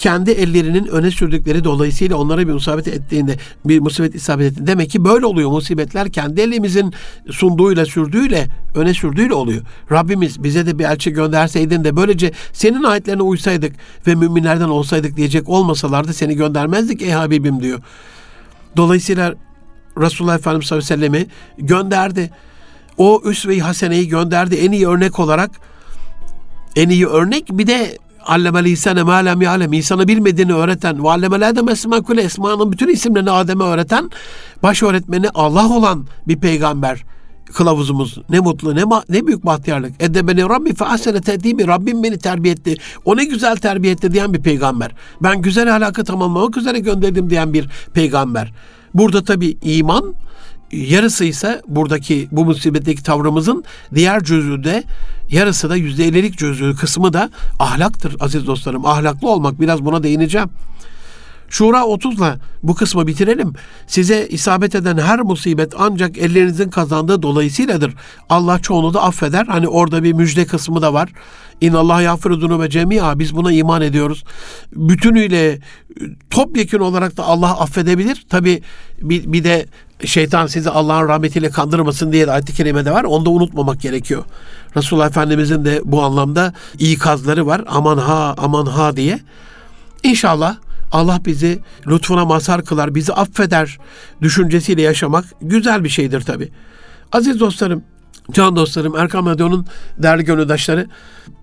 kendi 0.00 0.30
ellerinin 0.30 0.86
öne 0.86 1.10
sürdükleri 1.10 1.64
dolayısıyla 1.64 2.16
onlara 2.16 2.48
bir 2.48 2.52
musibet 2.52 2.88
ettiğinde 2.88 3.36
bir 3.64 3.80
musibet 3.80 4.14
isabet 4.14 4.52
ettiğinde 4.52 4.70
demek 4.70 4.90
ki 4.90 5.04
böyle 5.04 5.26
oluyor 5.26 5.50
musibetler 5.50 6.12
kendi 6.12 6.40
elimizin 6.40 6.92
sunduğuyla 7.30 7.86
sürdüğüyle 7.86 8.46
öne 8.74 8.94
sürdüğüyle 8.94 9.34
oluyor. 9.34 9.62
Rabbimiz 9.92 10.44
bize 10.44 10.66
de 10.66 10.78
bir 10.78 10.84
elçi 10.84 11.10
gönderseydin 11.10 11.84
de 11.84 11.96
böylece 11.96 12.32
senin 12.52 12.82
ayetlerine 12.82 13.22
uysaydık 13.22 13.72
ve 14.06 14.14
müminlerden 14.14 14.68
olsaydık 14.68 15.16
diyecek 15.16 15.48
olmasalardı 15.48 16.12
seni 16.12 16.34
göndermezdik 16.36 17.02
ey 17.02 17.10
Habibim 17.10 17.62
diyor. 17.62 17.80
Dolayısıyla 18.76 19.34
Resulullah 20.00 20.34
Efendimiz 20.34 20.66
sallallahu 20.66 20.94
aleyhi 20.94 21.02
ve 21.02 21.18
sellem'i 21.18 21.26
gönderdi. 21.58 22.30
O 22.98 23.22
üsve-i 23.24 23.60
haseneyi 23.60 24.08
gönderdi 24.08 24.54
en 24.54 24.72
iyi 24.72 24.88
örnek 24.88 25.18
olarak. 25.18 25.50
En 26.76 26.88
iyi 26.88 27.06
örnek 27.06 27.48
bir 27.50 27.66
de 27.66 27.98
allemel 28.26 28.64
insane 28.64 29.02
ma 29.02 29.14
lem 29.14 29.42
ya'lem 29.42 29.72
insana 29.72 30.08
bilmediğini 30.08 30.54
öğreten 30.54 31.04
ve 31.04 31.10
allemel 31.10 31.48
adem 31.48 31.68
esma 31.68 32.02
kule 32.02 32.22
esmanın 32.22 32.72
bütün 32.72 32.88
isimlerini 32.88 33.30
Adem'e 33.30 33.64
öğreten 33.64 34.10
baş 34.62 34.82
öğretmeni 34.82 35.28
Allah 35.34 35.68
olan 35.68 36.06
bir 36.28 36.36
peygamber 36.36 37.04
kılavuzumuz. 37.54 38.18
Ne 38.28 38.40
mutlu, 38.40 38.76
ne 38.76 38.82
ne 39.08 39.26
büyük 39.26 39.46
bahtiyarlık. 39.46 40.02
Edebeni 40.02 40.42
Rabbi 40.42 40.74
fe 40.74 40.84
ahsene 40.84 41.20
tedimi. 41.20 41.66
Rabbim 41.66 42.02
beni 42.02 42.18
terbiye 42.18 42.54
etti. 42.54 42.76
O 43.04 43.16
ne 43.16 43.24
güzel 43.24 43.56
terbiye 43.56 43.92
etti 43.92 44.12
diyen 44.12 44.34
bir 44.34 44.42
peygamber. 44.42 44.90
Ben 45.22 45.42
güzel 45.42 45.74
ahlakı 45.76 46.04
tamamlamak 46.04 46.56
üzere 46.56 46.78
gönderdim 46.78 47.30
diyen 47.30 47.52
bir 47.54 47.68
peygamber. 47.94 48.52
Burada 48.94 49.24
tabi 49.24 49.56
iman 49.62 50.14
yarısı 50.72 51.24
ise 51.24 51.62
buradaki 51.68 52.28
bu 52.32 52.44
musibetteki 52.44 53.02
tavrımızın 53.02 53.64
diğer 53.94 54.24
cüzü 54.24 54.64
de 54.64 54.84
yarısı 55.30 55.70
da 55.70 55.76
yüzde 55.76 56.04
ellilik 56.04 56.38
cüzü 56.38 56.76
kısmı 56.76 57.12
da 57.12 57.30
ahlaktır 57.58 58.16
aziz 58.20 58.46
dostlarım. 58.46 58.86
Ahlaklı 58.86 59.30
olmak 59.30 59.60
biraz 59.60 59.84
buna 59.84 60.02
değineceğim. 60.02 60.48
Şura 61.50 61.78
30'la 61.78 62.38
bu 62.62 62.74
kısmı 62.74 63.06
bitirelim. 63.06 63.52
Size 63.86 64.26
isabet 64.26 64.74
eden 64.74 64.98
her 64.98 65.20
musibet 65.20 65.72
ancak 65.78 66.18
ellerinizin 66.18 66.70
kazandığı 66.70 67.22
dolayısıyladır. 67.22 67.94
Allah 68.28 68.58
çoğunu 68.58 68.94
da 68.94 69.02
affeder. 69.02 69.46
Hani 69.46 69.68
orada 69.68 70.02
bir 70.02 70.12
müjde 70.12 70.46
kısmı 70.46 70.82
da 70.82 70.94
var. 70.94 71.08
İn 71.60 71.72
Allah 71.72 72.02
yağfiru 72.02 72.60
ve 72.60 72.70
cemia. 72.70 73.18
Biz 73.18 73.36
buna 73.36 73.52
iman 73.52 73.82
ediyoruz. 73.82 74.24
Bütünüyle 74.72 75.58
topyekun 76.30 76.78
olarak 76.78 77.16
da 77.16 77.24
Allah 77.24 77.60
affedebilir. 77.60 78.26
Tabi 78.28 78.62
bir, 79.02 79.32
bir 79.32 79.44
de 79.44 79.66
şeytan 80.04 80.46
sizi 80.46 80.70
Allah'ın 80.70 81.08
rahmetiyle 81.08 81.50
kandırmasın 81.50 82.12
diye 82.12 82.26
de 82.26 82.32
ayet-i 82.32 82.54
kerimede 82.54 82.90
var. 82.90 83.04
Onu 83.04 83.24
da 83.24 83.30
unutmamak 83.30 83.80
gerekiyor. 83.80 84.24
Resulullah 84.76 85.08
Efendimizin 85.08 85.64
de 85.64 85.80
bu 85.84 86.02
anlamda 86.02 86.52
ikazları 86.78 87.46
var. 87.46 87.64
Aman 87.66 87.98
ha 87.98 88.34
aman 88.38 88.66
ha 88.66 88.96
diye. 88.96 89.20
İnşallah 90.02 90.56
Allah 90.92 91.20
bizi 91.26 91.58
lütfuna 91.86 92.24
mazhar 92.24 92.64
kılar, 92.64 92.94
bizi 92.94 93.12
affeder 93.12 93.78
düşüncesiyle 94.22 94.82
yaşamak 94.82 95.24
güzel 95.42 95.84
bir 95.84 95.88
şeydir 95.88 96.20
tabi. 96.20 96.48
Aziz 97.12 97.40
dostlarım, 97.40 97.82
can 98.32 98.56
dostlarım, 98.56 98.96
Erkam 98.96 99.26
Radyo'nun 99.26 99.66
değerli 99.98 100.24
gönüldaşları, 100.24 100.86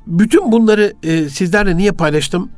bütün 0.07 0.51
bunları 0.51 0.93
e, 1.03 1.29
sizlerle 1.29 1.77
niye 1.77 1.91
paylaştım? 1.91 2.49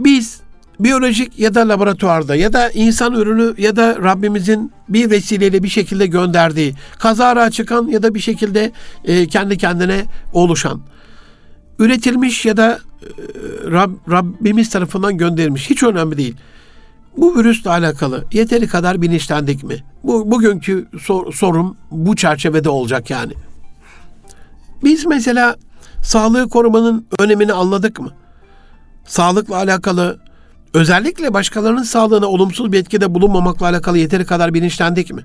Biz 0.00 0.40
biyolojik 0.80 1.38
ya 1.38 1.54
da 1.54 1.68
laboratuvarda 1.68 2.36
ya 2.36 2.52
da 2.52 2.70
insan 2.70 3.14
ürünü 3.14 3.54
ya 3.58 3.76
da 3.76 3.96
Rabbimizin 4.02 4.72
bir 4.88 5.10
vesileyle 5.10 5.62
bir 5.62 5.68
şekilde 5.68 6.06
gönderdiği, 6.06 6.74
kazara 6.98 7.50
çıkan 7.50 7.86
ya 7.86 8.02
da 8.02 8.14
bir 8.14 8.20
şekilde 8.20 8.72
e, 9.04 9.26
kendi 9.26 9.58
kendine 9.58 10.04
oluşan, 10.32 10.82
üretilmiş 11.78 12.46
ya 12.46 12.56
da 12.56 12.78
Rab, 13.70 13.90
Rabbimiz 14.10 14.70
tarafından 14.70 15.18
gönderilmiş. 15.18 15.70
Hiç 15.70 15.82
önemli 15.82 16.16
değil. 16.16 16.36
Bu 17.16 17.36
virüsle 17.36 17.70
alakalı 17.70 18.24
yeteri 18.32 18.68
kadar 18.68 19.02
bilinçlendik 19.02 19.64
mi? 19.64 19.84
Bu 20.04 20.30
bugünkü 20.30 20.88
sor, 21.00 21.32
sorum 21.32 21.76
bu 21.90 22.16
çerçevede 22.16 22.68
olacak 22.68 23.10
yani. 23.10 23.32
Biz 24.84 25.06
mesela 25.06 25.56
sağlığı 26.02 26.48
korumanın 26.48 27.06
önemini 27.18 27.52
anladık 27.52 28.00
mı? 28.00 28.12
Sağlıkla 29.06 29.56
alakalı 29.56 30.20
özellikle 30.74 31.34
başkalarının 31.34 31.82
sağlığına 31.82 32.26
olumsuz 32.26 32.72
bir 32.72 32.78
etkide 32.78 33.14
bulunmamakla 33.14 33.66
alakalı 33.66 33.98
yeteri 33.98 34.24
kadar 34.24 34.54
bilinçlendik 34.54 35.12
mi? 35.12 35.22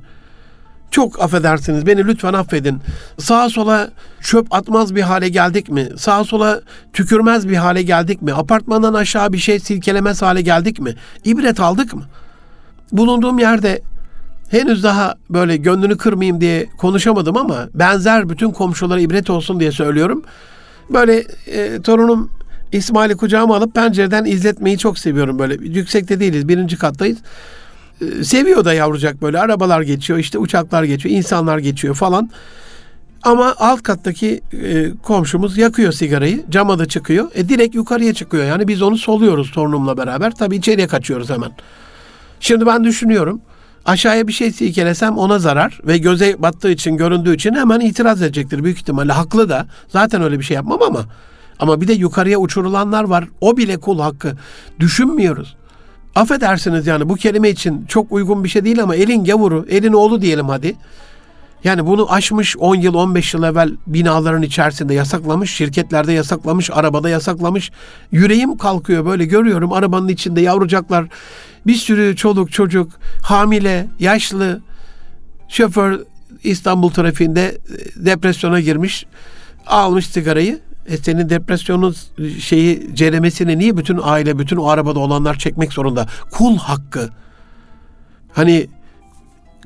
Çok 0.92 1.22
affedersiniz 1.22 1.86
beni 1.86 2.08
lütfen 2.08 2.34
affedin. 2.34 2.80
Sağa 3.18 3.50
sola 3.50 3.90
çöp 4.22 4.54
atmaz 4.54 4.96
bir 4.96 5.02
hale 5.02 5.30
geldik 5.30 5.70
mi? 5.70 5.90
Sağa 5.98 6.24
sola 6.24 6.62
tükürmez 6.94 7.50
bir 7.50 7.56
hale 7.56 7.82
geldik 7.82 8.22
mi? 8.22 8.34
Apartmandan 8.34 8.94
aşağı 8.94 9.34
bir 9.34 9.38
şey 9.38 9.60
silkelemez 9.60 10.22
hale 10.22 10.42
geldik 10.42 10.80
mi? 10.80 10.96
İbret 11.26 11.60
aldık 11.60 11.94
mı? 11.94 12.04
Bulunduğum 12.92 13.40
yerde 13.40 13.82
henüz 14.50 14.84
daha 14.84 15.16
böyle 15.30 15.58
gönlünü 15.58 15.98
kırmayayım 15.98 16.42
diye 16.42 16.66
konuşamadım 16.78 17.38
ama 17.38 17.68
benzer 17.74 18.30
bütün 18.30 18.52
komşulara 18.52 19.00
ibret 19.00 19.30
olsun 19.30 19.60
diye 19.60 19.72
söylüyorum. 19.72 20.24
Böyle 20.90 21.24
e, 21.48 21.82
torunum 21.82 22.32
İsmail'i 22.72 23.18
kucağıma 23.18 23.56
alıp 23.56 23.76
pencereden 23.76 24.26
izletmeyi 24.26 24.78
çok 24.78 25.00
seviyorum 25.00 25.40
böyle. 25.40 25.54
Yüksekte 25.54 26.20
değiliz, 26.20 26.48
birinci 26.48 26.78
kattayız. 26.78 27.18
E, 28.02 28.24
seviyor 28.24 28.66
da 28.66 28.74
yavrucak 28.74 29.22
böyle. 29.22 29.40
Arabalar 29.40 29.82
geçiyor, 29.82 30.20
işte 30.20 30.38
uçaklar 30.38 30.84
geçiyor, 30.84 31.16
insanlar 31.16 31.58
geçiyor 31.58 31.96
falan. 31.96 32.30
Ama 33.24 33.56
alt 33.58 33.84
kattaki 33.84 34.42
e, 34.64 34.92
komşumuz 35.04 35.58
yakıyor 35.58 35.92
sigarayı, 35.92 36.46
cama 36.50 36.80
da 36.80 36.86
çıkıyor. 36.86 37.32
E 37.34 37.50
direkt 37.50 37.76
yukarıya 37.76 38.14
çıkıyor. 38.14 38.46
Yani 38.46 38.68
biz 38.68 38.82
onu 38.82 38.98
soluyoruz 38.98 39.52
torunumla 39.52 39.98
beraber. 39.98 40.32
Tabii 40.32 40.56
içeriye 40.56 40.88
kaçıyoruz 40.88 41.30
hemen. 41.30 41.52
Şimdi 42.40 42.66
ben 42.66 42.84
düşünüyorum. 42.84 43.42
Aşağıya 43.86 44.28
bir 44.28 44.34
şey 44.34 44.52
silkelesem 44.52 45.18
ona 45.18 45.40
zarar 45.40 45.80
ve 45.84 45.98
göze 45.98 46.42
battığı 46.42 46.72
için, 46.72 46.98
göründüğü 46.98 47.36
için 47.36 47.54
hemen 47.54 47.80
itiraz 47.80 48.22
edecektir 48.22 48.64
büyük 48.64 48.78
ihtimalle. 48.78 49.14
Haklı 49.14 49.50
da. 49.50 49.68
Zaten 49.88 50.22
öyle 50.22 50.40
bir 50.40 50.44
şey 50.44 50.56
yapmam 50.56 50.82
ama 50.82 51.06
ama 51.60 51.82
bir 51.82 51.88
de 51.88 51.94
yukarıya 51.94 52.38
uçurulanlar 52.38 53.04
var. 53.04 53.28
O 53.42 53.58
bile 53.58 53.78
kul 53.78 54.00
hakkı. 54.00 54.34
Düşünmüyoruz. 54.80 55.56
Affedersiniz 56.18 56.88
yani 56.88 57.10
bu 57.10 57.16
kelime 57.16 57.50
için 57.50 57.86
çok 57.86 58.12
uygun 58.12 58.44
bir 58.44 58.50
şey 58.50 58.66
değil 58.66 58.84
ama 58.84 58.96
elin 58.96 59.24
gavuru, 59.24 59.66
elin 59.70 59.94
oğlu 59.94 60.22
diyelim 60.22 60.50
hadi. 60.50 60.76
Yani 61.64 61.86
bunu 61.86 62.14
aşmış 62.14 62.58
10 62.58 62.76
yıl 62.76 62.94
15 62.94 63.34
yıl 63.34 63.44
evvel 63.44 63.72
binaların 63.88 64.42
içerisinde 64.42 64.94
yasaklamış, 64.94 65.54
şirketlerde 65.54 66.14
yasaklamış, 66.14 66.70
arabada 66.74 67.10
yasaklamış. 67.10 67.72
Yüreğim 68.12 68.58
kalkıyor 68.58 69.06
böyle 69.06 69.26
görüyorum 69.26 69.74
arabanın 69.74 70.08
içinde 70.08 70.42
yavrucaklar, 70.42 71.06
bir 71.68 71.76
sürü 71.76 72.16
çoluk 72.16 72.52
çocuk, 72.52 72.92
hamile, 73.24 73.88
yaşlı, 74.00 74.62
şoför 75.50 76.00
İstanbul 76.44 76.90
trafiğinde 76.90 77.58
depresyona 77.96 78.60
girmiş, 78.60 79.06
almış 79.68 80.08
sigarayı. 80.08 80.60
E 80.88 80.98
senin 80.98 81.30
depresyonun 81.30 81.96
şeyi 82.40 82.96
ceremesini 82.96 83.60
niye 83.60 83.78
bütün 83.78 84.00
aile, 84.04 84.40
bütün 84.40 84.58
o 84.58 84.68
arabada 84.68 85.00
olanlar 85.00 85.36
çekmek 85.36 85.74
zorunda? 85.74 86.08
Kul 86.32 86.58
hakkı. 86.58 87.10
Hani 88.34 88.68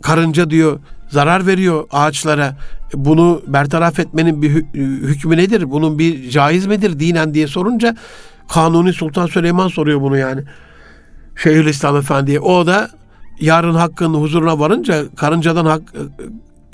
karınca 0.02 0.50
diyor 0.50 0.80
zarar 1.10 1.48
veriyor 1.48 1.88
ağaçlara. 1.92 2.58
Bunu 2.94 3.42
bertaraf 3.48 4.00
etmenin 4.00 4.42
bir 4.42 4.50
hükmü 4.74 5.38
nedir? 5.38 5.72
Bunun 5.72 6.00
bir 6.00 6.30
caiz 6.30 6.66
midir 6.66 7.00
dinen 7.00 7.34
diye 7.34 7.48
sorunca 7.48 7.96
Kanuni 8.50 8.94
Sultan 8.94 9.28
Süleyman 9.28 9.68
soruyor 9.68 10.02
bunu 10.02 10.18
yani. 10.18 10.44
Şeyhülislam 11.36 11.98
Efendi'ye. 11.98 12.40
O 12.40 12.68
da 12.68 12.90
yarın 13.40 13.76
hakkın 13.76 14.14
huzuruna 14.14 14.60
varınca 14.60 15.06
karıncadan 15.16 15.66
hak, 15.66 15.82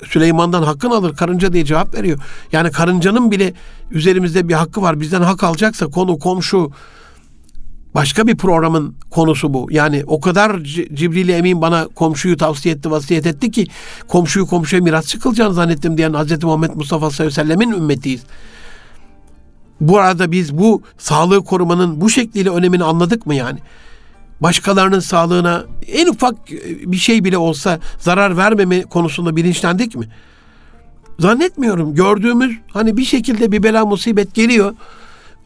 Süleyman'dan 0.04 0.62
hakkını 0.62 0.94
alır 0.94 1.16
karınca 1.16 1.52
diye 1.52 1.64
cevap 1.64 1.94
veriyor. 1.94 2.18
Yani 2.52 2.70
karıncanın 2.70 3.30
bile 3.30 3.54
üzerimizde 3.90 4.48
bir 4.48 4.54
hakkı 4.54 4.82
var. 4.82 5.00
Bizden 5.00 5.22
hak 5.22 5.44
alacaksa 5.44 5.86
konu 5.86 6.18
komşu 6.18 6.72
başka 7.94 8.26
bir 8.26 8.36
programın 8.36 8.94
konusu 9.10 9.54
bu. 9.54 9.68
Yani 9.70 10.04
o 10.06 10.20
kadar 10.20 10.56
Cibril 10.94 11.28
Emin 11.28 11.60
bana 11.60 11.88
komşuyu 11.94 12.36
tavsiye 12.36 12.74
etti, 12.74 12.90
vasiyet 12.90 13.26
etti 13.26 13.50
ki 13.50 13.66
komşuyu 14.08 14.46
komşuya 14.46 14.82
miras 14.82 15.06
çıkılacağını 15.06 15.54
zannettim 15.54 15.98
diyen 15.98 16.12
Hz. 16.12 16.44
Muhammed 16.44 16.70
Mustafa 16.74 17.10
sallallahu 17.10 17.32
aleyhi 17.32 17.48
ve 17.48 17.56
sellemin 17.58 17.70
ümmetiyiz. 17.70 18.22
Bu 19.80 19.98
arada 19.98 20.32
biz 20.32 20.58
bu 20.58 20.82
sağlığı 20.98 21.44
korumanın 21.44 22.00
bu 22.00 22.10
şekliyle 22.10 22.50
önemini 22.50 22.84
anladık 22.84 23.26
mı 23.26 23.34
yani? 23.34 23.58
Başkalarının 24.40 25.00
sağlığına 25.00 25.64
en 25.86 26.06
ufak 26.06 26.34
bir 26.86 26.96
şey 26.96 27.24
bile 27.24 27.38
olsa 27.38 27.78
zarar 27.98 28.36
vermeme 28.36 28.82
konusunda 28.82 29.36
bilinçlendik 29.36 29.96
mi? 29.96 30.08
Zannetmiyorum. 31.18 31.94
Gördüğümüz 31.94 32.58
hani 32.72 32.96
bir 32.96 33.04
şekilde 33.04 33.52
bir 33.52 33.62
bela 33.62 33.86
musibet 33.86 34.34
geliyor. 34.34 34.74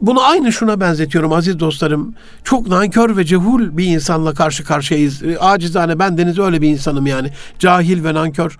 Bunu 0.00 0.22
aynı 0.22 0.52
şuna 0.52 0.80
benzetiyorum 0.80 1.32
aziz 1.32 1.60
dostlarım. 1.60 2.14
Çok 2.44 2.66
nankör 2.66 3.16
ve 3.16 3.24
cehul 3.24 3.76
bir 3.76 3.84
insanla 3.84 4.34
karşı 4.34 4.64
karşıyayız. 4.64 5.22
Acizane 5.40 5.98
ben 5.98 6.18
deniz 6.18 6.38
öyle 6.38 6.62
bir 6.62 6.68
insanım 6.68 7.06
yani. 7.06 7.30
Cahil 7.58 8.04
ve 8.04 8.14
nankör. 8.14 8.58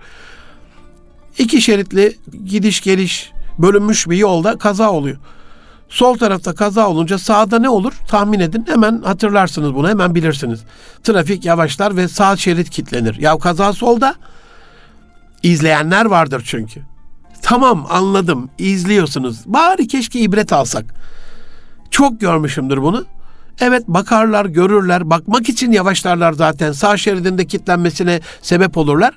İki 1.37 1.61
şeritli 1.61 2.17
gidiş 2.45 2.81
geliş 2.81 3.31
bölünmüş 3.59 4.09
bir 4.09 4.17
yolda 4.17 4.57
kaza 4.57 4.91
oluyor. 4.91 5.17
Sol 5.93 6.17
tarafta 6.17 6.55
kaza 6.55 6.89
olunca 6.89 7.17
sağda 7.17 7.59
ne 7.59 7.69
olur? 7.69 7.93
Tahmin 8.07 8.39
edin. 8.39 8.65
Hemen 8.67 9.01
hatırlarsınız 9.01 9.75
bunu. 9.75 9.89
Hemen 9.89 10.15
bilirsiniz. 10.15 10.63
Trafik 11.03 11.45
yavaşlar 11.45 11.95
ve 11.95 12.07
sağ 12.07 12.37
şerit 12.37 12.69
kilitlenir. 12.69 13.19
Ya 13.19 13.37
kaza 13.37 13.73
solda. 13.73 14.15
İzleyenler 15.43 16.05
vardır 16.05 16.43
çünkü. 16.45 16.81
Tamam 17.41 17.87
anladım. 17.89 18.49
İzliyorsunuz. 18.57 19.41
Bari 19.45 19.87
keşke 19.87 20.19
ibret 20.19 20.53
alsak. 20.53 20.85
Çok 21.91 22.21
görmüşümdür 22.21 22.81
bunu. 22.81 23.05
Evet 23.59 23.87
bakarlar, 23.87 24.45
görürler. 24.45 25.09
Bakmak 25.09 25.49
için 25.49 25.71
yavaşlarlar 25.71 26.33
zaten. 26.33 26.71
Sağ 26.71 26.97
şeridinde 26.97 27.47
kilitlenmesine 27.47 28.21
sebep 28.41 28.77
olurlar. 28.77 29.13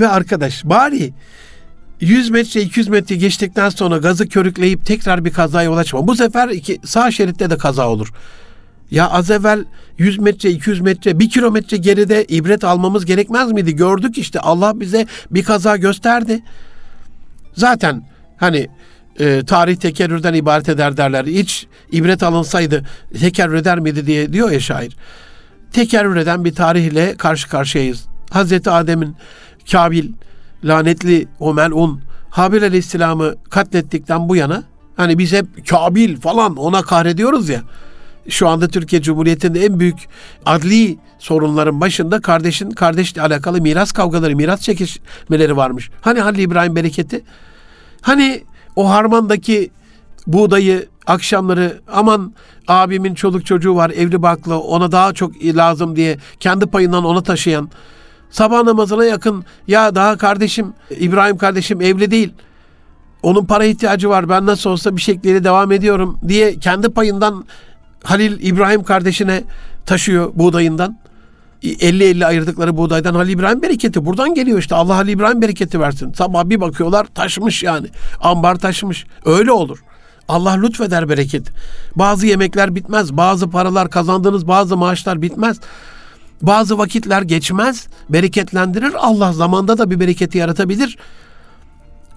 Ve 0.00 0.08
arkadaş 0.08 0.64
bari 0.64 1.12
100 2.00 2.30
metre 2.30 2.60
200 2.60 2.88
metre 2.88 3.16
geçtikten 3.16 3.68
sonra 3.68 3.96
gazı 3.96 4.28
körükleyip 4.28 4.86
tekrar 4.86 5.24
bir 5.24 5.30
kazaya 5.30 5.64
yol 5.64 5.76
açma. 5.76 6.06
Bu 6.06 6.16
sefer 6.16 6.48
iki, 6.48 6.80
sağ 6.84 7.10
şeritte 7.10 7.50
de 7.50 7.56
kaza 7.56 7.88
olur. 7.88 8.12
Ya 8.90 9.10
az 9.10 9.30
evvel 9.30 9.64
100 9.98 10.18
metre 10.18 10.50
200 10.50 10.80
metre 10.80 11.18
1 11.18 11.30
kilometre 11.30 11.76
geride 11.76 12.24
ibret 12.24 12.64
almamız 12.64 13.04
gerekmez 13.04 13.52
miydi? 13.52 13.76
Gördük 13.76 14.18
işte 14.18 14.40
Allah 14.40 14.80
bize 14.80 15.06
bir 15.30 15.44
kaza 15.44 15.76
gösterdi. 15.76 16.42
Zaten 17.54 18.02
hani 18.36 18.68
e, 19.20 19.42
tarih 19.46 19.76
tekerrürden 19.76 20.34
ibaret 20.34 20.68
eder 20.68 20.96
derler. 20.96 21.24
Hiç 21.26 21.66
ibret 21.92 22.22
alınsaydı 22.22 22.84
tekerrür 23.20 23.54
eder 23.54 23.78
miydi 23.78 24.06
diye 24.06 24.32
diyor 24.32 24.50
ya 24.50 24.60
şair. 24.60 24.96
Tekerrür 25.72 26.16
eden 26.16 26.44
bir 26.44 26.54
tarihle 26.54 27.16
karşı 27.16 27.48
karşıyayız. 27.48 28.06
Hazreti 28.30 28.70
Adem'in 28.70 29.16
Kabil 29.72 30.08
lanetli 30.66 31.28
o 31.40 31.54
melun 31.54 32.00
Habil 32.30 32.62
Aleyhisselam'ı 32.62 33.34
katlettikten 33.50 34.28
bu 34.28 34.36
yana 34.36 34.62
hani 34.96 35.18
biz 35.18 35.32
hep 35.32 35.68
Kabil 35.68 36.16
falan 36.16 36.56
ona 36.56 36.82
kahrediyoruz 36.82 37.48
ya. 37.48 37.62
Şu 38.28 38.48
anda 38.48 38.68
Türkiye 38.68 39.02
Cumhuriyeti'nde 39.02 39.64
en 39.64 39.80
büyük 39.80 40.08
adli 40.46 40.98
sorunların 41.18 41.80
başında 41.80 42.20
kardeşin 42.20 42.70
kardeşle 42.70 43.22
alakalı 43.22 43.60
miras 43.60 43.92
kavgaları, 43.92 44.36
miras 44.36 44.60
çekişmeleri 44.60 45.56
varmış. 45.56 45.90
Hani 46.00 46.20
Halil 46.20 46.38
İbrahim 46.38 46.76
bereketi? 46.76 47.24
Hani 48.00 48.42
o 48.76 48.90
harmandaki 48.90 49.70
buğdayı 50.26 50.88
akşamları 51.06 51.80
aman 51.92 52.34
abimin 52.68 53.14
çoluk 53.14 53.46
çocuğu 53.46 53.76
var 53.76 53.90
evli 53.90 54.22
baklı 54.22 54.58
ona 54.58 54.92
daha 54.92 55.12
çok 55.12 55.44
lazım 55.44 55.96
diye 55.96 56.18
kendi 56.40 56.66
payından 56.66 57.04
ona 57.04 57.22
taşıyan 57.22 57.70
Sabah 58.30 58.62
namazına 58.62 59.04
yakın 59.04 59.44
ya 59.68 59.94
daha 59.94 60.16
kardeşim 60.16 60.72
İbrahim 60.90 61.38
kardeşim 61.38 61.80
evli 61.80 62.10
değil. 62.10 62.32
Onun 63.22 63.46
para 63.46 63.64
ihtiyacı 63.64 64.08
var. 64.08 64.28
Ben 64.28 64.46
nasıl 64.46 64.70
olsa 64.70 64.96
bir 64.96 65.00
şekilde 65.00 65.44
devam 65.44 65.72
ediyorum 65.72 66.18
diye 66.28 66.58
kendi 66.58 66.88
payından 66.88 67.44
Halil 68.04 68.38
İbrahim 68.40 68.84
kardeşine 68.84 69.44
taşıyor 69.86 70.30
buğdayından. 70.34 70.98
50-50 71.62 72.26
ayırdıkları 72.26 72.76
buğdaydan 72.76 73.14
Halil 73.14 73.32
İbrahim 73.32 73.62
bereketi 73.62 74.04
buradan 74.06 74.34
geliyor 74.34 74.58
işte. 74.58 74.74
Allah 74.74 74.96
Halil 74.96 75.12
İbrahim 75.12 75.42
bereketi 75.42 75.80
versin. 75.80 76.12
Sabah 76.12 76.44
bir 76.44 76.60
bakıyorlar 76.60 77.06
taşmış 77.14 77.62
yani. 77.62 77.86
Ambar 78.20 78.54
taşmış. 78.54 79.06
Öyle 79.24 79.52
olur. 79.52 79.78
Allah 80.28 80.52
lütfeder 80.52 81.08
bereket. 81.08 81.46
Bazı 81.96 82.26
yemekler 82.26 82.74
bitmez. 82.74 83.12
Bazı 83.12 83.50
paralar 83.50 83.90
kazandığınız 83.90 84.48
bazı 84.48 84.76
maaşlar 84.76 85.22
bitmez. 85.22 85.60
Bazı 86.42 86.78
vakitler 86.78 87.22
geçmez, 87.22 87.86
bereketlendirir. 88.08 88.92
Allah 88.98 89.32
zamanda 89.32 89.78
da 89.78 89.90
bir 89.90 90.00
bereketi 90.00 90.38
yaratabilir. 90.38 90.98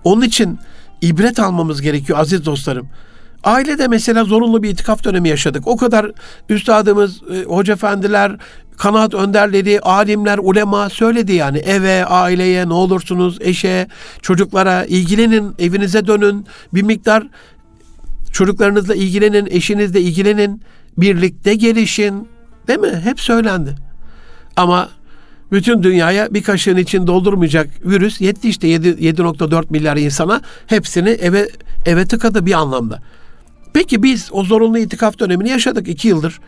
Onun 0.03 0.21
için 0.21 0.60
ibret 1.01 1.39
almamız 1.39 1.82
gerekiyor 1.82 2.19
aziz 2.19 2.45
dostlarım. 2.45 2.89
Ailede 3.43 3.88
mesela 3.88 4.23
zorunlu 4.23 4.63
bir 4.63 4.69
itikaf 4.69 5.03
dönemi 5.03 5.29
yaşadık. 5.29 5.67
O 5.67 5.77
kadar 5.77 6.12
üstadımız, 6.49 7.21
e, 7.23 7.43
hoca 7.43 7.73
efendiler, 7.73 8.38
kanaat 8.77 9.13
önderleri, 9.13 9.79
alimler, 9.79 10.38
ulema 10.38 10.89
söyledi 10.89 11.34
yani 11.34 11.58
eve, 11.58 12.05
aileye 12.05 12.69
ne 12.69 12.73
olursunuz, 12.73 13.38
eşe, 13.41 13.88
çocuklara 14.21 14.86
ilgilenin, 14.86 15.55
evinize 15.60 16.08
dönün. 16.08 16.45
Bir 16.73 16.84
miktar 16.84 17.27
çocuklarınızla 18.32 18.95
ilgilenin, 18.95 19.47
eşinizle 19.51 20.01
ilgilenin, 20.01 20.62
birlikte 20.97 21.55
gelişin. 21.55 22.27
Değil 22.67 22.79
mi? 22.79 23.01
Hep 23.03 23.19
söylendi. 23.19 23.88
Ama 24.56 24.90
Bütün 25.52 25.84
dünyaya 25.84 26.34
bir 26.34 26.44
kaşığın 26.44 26.78
için 26.78 27.08
doldurmayacak 27.08 27.68
virüs 27.86 28.22
yetti 28.22 28.50
işte 28.50 28.68
7.4 28.68 29.66
milyar 29.70 29.98
insana 29.98 30.42
hepsini 30.68 31.10
eve 31.10 31.50
eve 31.86 32.06
tıkadı 32.06 32.46
bir 32.46 32.54
anlamda. 32.54 33.00
Peki 33.74 34.04
biz 34.04 34.30
o 34.32 34.44
zorunlu 34.44 34.78
itikaf 34.78 35.20
dönemini 35.20 35.50
yaşadık 35.50 35.88
iki 35.88 36.08
yıldır. 36.08 36.40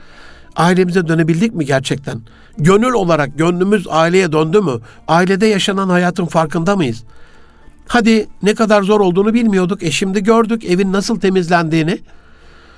Ailemize 0.55 1.07
dönebildik 1.07 1.55
mi 1.55 1.65
gerçekten? 1.65 2.21
Gönül 2.57 2.93
olarak 2.93 3.37
gönlümüz 3.37 3.87
aileye 3.89 4.31
döndü 4.31 4.61
mü? 4.61 4.79
Ailede 5.07 5.45
yaşanan 5.45 5.89
hayatın 5.89 6.25
farkında 6.25 6.75
mıyız? 6.75 7.03
Hadi 7.87 8.27
ne 8.43 8.55
kadar 8.55 8.83
zor 8.83 8.99
olduğunu 8.99 9.33
bilmiyorduk. 9.33 9.83
E 9.83 9.91
şimdi 9.91 10.23
gördük 10.23 10.65
evin 10.65 10.93
nasıl 10.93 11.19
temizlendiğini. 11.19 11.99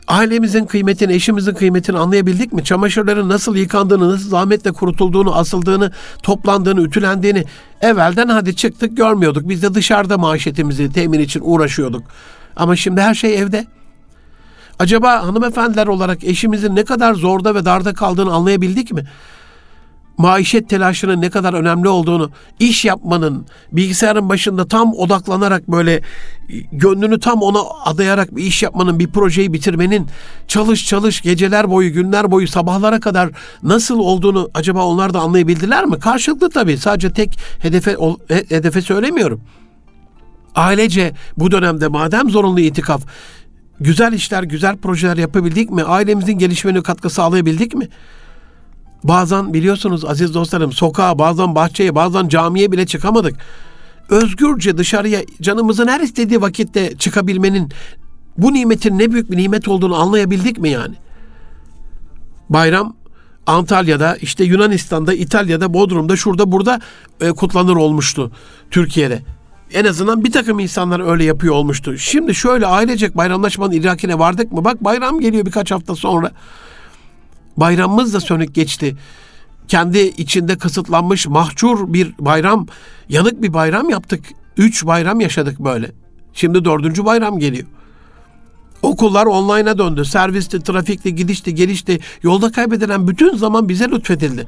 Ailemizin 0.08 0.66
kıymetini, 0.66 1.14
eşimizin 1.14 1.54
kıymetini 1.54 1.98
anlayabildik 1.98 2.54
mi? 2.54 2.64
Çamaşırların 2.64 3.30
nasıl 3.30 3.56
yıkandığını, 3.56 4.10
nasıl 4.10 4.30
zahmetle 4.30 4.72
kurutulduğunu, 4.72 5.36
asıldığını, 5.36 5.92
toplandığını, 6.24 6.82
ütülendiğini 6.82 7.46
evvelden 7.82 8.28
hadi 8.28 8.56
çıktık 8.56 8.98
görmüyorduk. 8.98 9.50
Biz 9.50 9.64
de 9.64 9.74
dışarıda 9.74 10.18
maaşetimizi 10.18 10.92
temin 10.92 11.20
için 11.20 11.42
uğraşıyorduk. 11.44 12.04
Ama 12.56 12.76
şimdi 12.76 13.02
her 13.02 13.14
şey 13.14 13.40
evde. 13.40 13.68
Acaba 14.80 15.24
hanımefendiler 15.28 15.88
olarak 15.88 16.24
eşimizin 16.24 16.76
ne 16.76 16.84
kadar 16.84 17.14
zorda 17.14 17.56
ve 17.56 17.66
darda 17.66 17.94
kaldığını 17.94 18.34
anlayabildik 18.34 18.92
mi? 18.92 19.04
Maişet 20.18 20.70
telaşının 20.70 21.22
ne 21.22 21.30
kadar 21.30 21.54
önemli 21.54 21.88
olduğunu, 21.90 22.32
iş 22.60 22.86
yapmanın, 22.86 23.46
bilgisayarın 23.72 24.30
başında 24.30 24.68
tam 24.68 24.94
odaklanarak 24.94 25.68
böyle 25.68 26.02
gönlünü 26.72 27.20
tam 27.20 27.42
ona 27.42 27.60
adayarak 27.86 28.36
bir 28.36 28.44
iş 28.44 28.64
yapmanın, 28.64 29.00
bir 29.00 29.08
projeyi 29.08 29.54
bitirmenin, 29.54 30.08
çalış 30.48 30.88
çalış 30.88 31.22
geceler 31.22 31.70
boyu, 31.70 31.94
günler 31.94 32.32
boyu, 32.32 32.48
sabahlara 32.48 33.00
kadar 33.00 33.30
nasıl 33.64 34.00
olduğunu 34.00 34.50
acaba 34.54 34.86
onlar 34.86 35.14
da 35.14 35.20
anlayabildiler 35.20 35.86
mi? 35.86 36.00
Karşılıklı 36.00 36.50
tabii. 36.50 36.78
Sadece 36.78 37.14
tek 37.14 37.40
hedefe 37.60 37.98
hedefe 38.50 38.82
söylemiyorum. 38.82 39.42
Ailece 40.56 41.14
bu 41.38 41.52
dönemde 41.52 41.88
madem 41.88 42.30
zorunlu 42.30 42.60
itikaf, 42.60 43.02
güzel 43.80 44.14
işler, 44.14 44.44
güzel 44.44 44.78
projeler 44.78 45.18
yapabildik 45.18 45.70
mi? 45.70 45.84
Ailemizin 45.84 46.38
gelişimine 46.38 46.82
katkı 46.82 47.10
sağlayabildik 47.10 47.76
mi? 47.76 47.90
Bazen 49.04 49.54
biliyorsunuz 49.54 50.06
aziz 50.06 50.34
dostlarım 50.34 50.72
sokağa, 50.72 51.20
bazen 51.20 51.56
bahçeye, 51.56 51.96
bazen 51.96 52.28
camiye 52.28 52.72
bile 52.72 52.86
çıkamadık. 52.86 53.36
Özgürce 54.10 54.78
dışarıya 54.78 55.22
canımızın 55.42 55.88
her 55.88 56.00
istediği 56.00 56.42
vakitte 56.42 56.98
çıkabilmenin 56.98 57.72
bu 58.38 58.54
nimetin 58.54 59.00
ne 59.00 59.12
büyük 59.12 59.32
bir 59.32 59.38
nimet 59.38 59.68
olduğunu 59.68 59.96
anlayabildik 59.96 60.60
mi 60.60 60.70
yani? 60.70 60.96
Bayram 62.50 62.96
Antalya'da, 63.48 64.16
işte 64.16 64.44
Yunanistan'da, 64.44 65.14
İtalya'da, 65.14 65.74
Bodrum'da, 65.74 66.16
şurada 66.16 66.52
burada 66.52 66.82
e, 67.22 67.30
kutlanır 67.32 67.76
olmuştu 67.76 68.32
Türkiye'de. 68.72 69.22
En 69.74 69.86
azından 69.86 70.24
bir 70.24 70.32
takım 70.32 70.60
insanlar 70.60 71.12
öyle 71.12 71.24
yapıyor 71.24 71.56
olmuştu. 71.56 71.98
Şimdi 71.98 72.36
şöyle 72.36 72.66
ailecek 72.66 73.18
bayramlaşmanın 73.18 73.72
idrakine 73.72 74.20
vardık 74.20 74.52
mı? 74.52 74.66
Bak 74.66 74.84
bayram 74.84 75.20
geliyor 75.20 75.46
birkaç 75.46 75.72
hafta 75.72 75.96
sonra. 75.96 76.32
Bayramımız 77.58 78.14
da 78.14 78.20
sönük 78.20 78.56
geçti. 78.56 78.96
Kendi 79.68 80.00
içinde 80.00 80.58
kısıtlanmış 80.58 81.28
mahcur 81.28 81.94
bir 81.94 82.14
bayram, 82.20 82.68
yanık 83.10 83.42
bir 83.42 83.54
bayram 83.54 83.90
yaptık. 83.90 84.26
Üç 84.58 84.86
bayram 84.86 85.20
yaşadık 85.22 85.60
böyle. 85.60 85.92
Şimdi 86.34 86.66
dördüncü 86.66 87.06
bayram 87.06 87.40
geliyor. 87.40 87.68
Okullar 88.82 89.26
online'a 89.26 89.78
döndü. 89.78 90.06
Servisti, 90.06 90.64
trafikti, 90.64 91.16
gidişti, 91.16 91.56
gelişti. 91.56 92.00
Yolda 92.24 92.52
kaybedilen 92.52 93.08
bütün 93.08 93.38
zaman 93.38 93.70
bize 93.70 93.90
lütfedildi. 93.90 94.48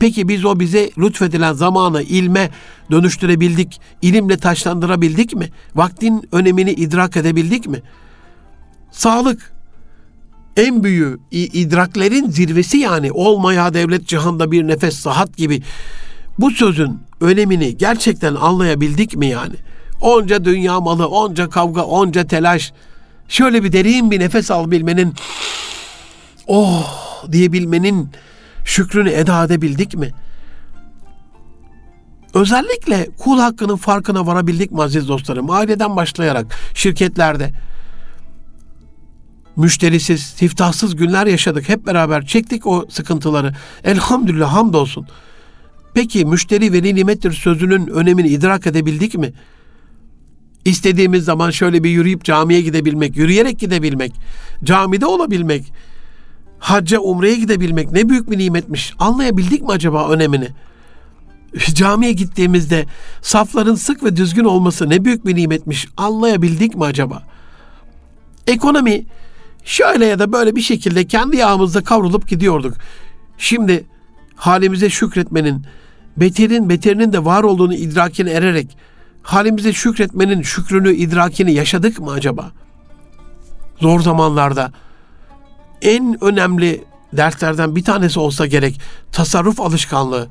Peki 0.00 0.28
biz 0.28 0.44
o 0.44 0.60
bize 0.60 0.90
lütfedilen 0.98 1.52
zamanı 1.52 2.02
ilme 2.02 2.50
dönüştürebildik, 2.90 3.80
ilimle 4.02 4.36
taşlandırabildik 4.36 5.34
mi? 5.34 5.48
Vaktin 5.74 6.28
önemini 6.32 6.70
idrak 6.70 7.16
edebildik 7.16 7.66
mi? 7.66 7.82
Sağlık, 8.90 9.52
en 10.56 10.84
büyüğü 10.84 11.18
idraklerin 11.30 12.30
zirvesi 12.30 12.78
yani 12.78 13.12
olmaya 13.12 13.74
devlet 13.74 14.06
cihanda 14.06 14.52
bir 14.52 14.68
nefes 14.68 14.96
sahat 14.96 15.36
gibi 15.36 15.62
bu 16.38 16.50
sözün 16.50 16.98
önemini 17.20 17.76
gerçekten 17.76 18.34
anlayabildik 18.34 19.16
mi 19.16 19.26
yani? 19.26 19.54
Onca 20.00 20.44
dünya 20.44 20.80
malı, 20.80 21.08
onca 21.08 21.50
kavga, 21.50 21.82
onca 21.82 22.26
telaş. 22.26 22.72
Şöyle 23.28 23.64
bir 23.64 23.72
derin 23.72 24.10
bir 24.10 24.20
nefes 24.20 24.50
alabilmenin, 24.50 25.14
oh 26.46 27.24
diyebilmenin 27.32 28.10
şükrünü 28.64 29.10
eda 29.10 29.44
edebildik 29.44 29.94
mi? 29.94 30.10
Özellikle 32.34 33.08
kul 33.18 33.38
hakkının 33.38 33.76
farkına 33.76 34.26
varabildik 34.26 34.72
mi 34.72 34.82
aziz 34.82 35.08
dostlarım? 35.08 35.50
Aileden 35.50 35.96
başlayarak 35.96 36.46
şirketlerde, 36.74 37.52
müşterisiz, 39.60 40.22
siftahsız 40.22 40.96
günler 40.96 41.26
yaşadık. 41.26 41.68
Hep 41.68 41.86
beraber 41.86 42.26
çektik 42.26 42.66
o 42.66 42.86
sıkıntıları. 42.88 43.54
Elhamdülillah 43.84 44.52
hamdolsun. 44.52 45.06
Peki 45.94 46.24
müşteri 46.24 46.72
veli 46.72 46.94
nimettir 46.94 47.32
sözünün 47.32 47.86
önemini 47.86 48.28
idrak 48.28 48.66
edebildik 48.66 49.14
mi? 49.14 49.32
İstediğimiz 50.64 51.24
zaman 51.24 51.50
şöyle 51.50 51.84
bir 51.84 51.90
yürüyüp 51.90 52.24
camiye 52.24 52.60
gidebilmek, 52.60 53.16
yürüyerek 53.16 53.58
gidebilmek, 53.58 54.12
camide 54.64 55.06
olabilmek, 55.06 55.72
hacca 56.58 57.00
umreye 57.00 57.36
gidebilmek 57.36 57.92
ne 57.92 58.08
büyük 58.08 58.30
bir 58.30 58.38
nimetmiş. 58.38 58.94
Anlayabildik 58.98 59.62
mi 59.62 59.68
acaba 59.68 60.08
önemini? 60.08 60.48
Camiye 61.74 62.12
gittiğimizde 62.12 62.86
safların 63.22 63.74
sık 63.74 64.04
ve 64.04 64.16
düzgün 64.16 64.44
olması 64.44 64.90
ne 64.90 65.04
büyük 65.04 65.26
bir 65.26 65.36
nimetmiş. 65.36 65.88
Anlayabildik 65.96 66.76
mi 66.76 66.84
acaba? 66.84 67.22
Ekonomi 68.46 69.06
şöyle 69.64 70.06
ya 70.06 70.18
da 70.18 70.32
böyle 70.32 70.56
bir 70.56 70.60
şekilde 70.60 71.06
kendi 71.06 71.36
yağımızda 71.36 71.84
kavrulup 71.84 72.28
gidiyorduk. 72.28 72.74
Şimdi 73.38 73.86
halimize 74.36 74.90
şükretmenin, 74.90 75.66
beterin 76.16 76.68
beterinin 76.68 77.12
de 77.12 77.24
var 77.24 77.42
olduğunu 77.42 77.74
idrakine 77.74 78.30
ererek 78.30 78.76
halimize 79.22 79.72
şükretmenin 79.72 80.42
şükrünü, 80.42 80.94
idrakini 80.94 81.52
yaşadık 81.52 82.00
mı 82.00 82.10
acaba? 82.12 82.52
Zor 83.80 84.00
zamanlarda 84.00 84.72
en 85.82 86.24
önemli 86.24 86.84
derslerden 87.12 87.76
bir 87.76 87.84
tanesi 87.84 88.20
olsa 88.20 88.46
gerek 88.46 88.80
tasarruf 89.12 89.60
alışkanlığı. 89.60 90.28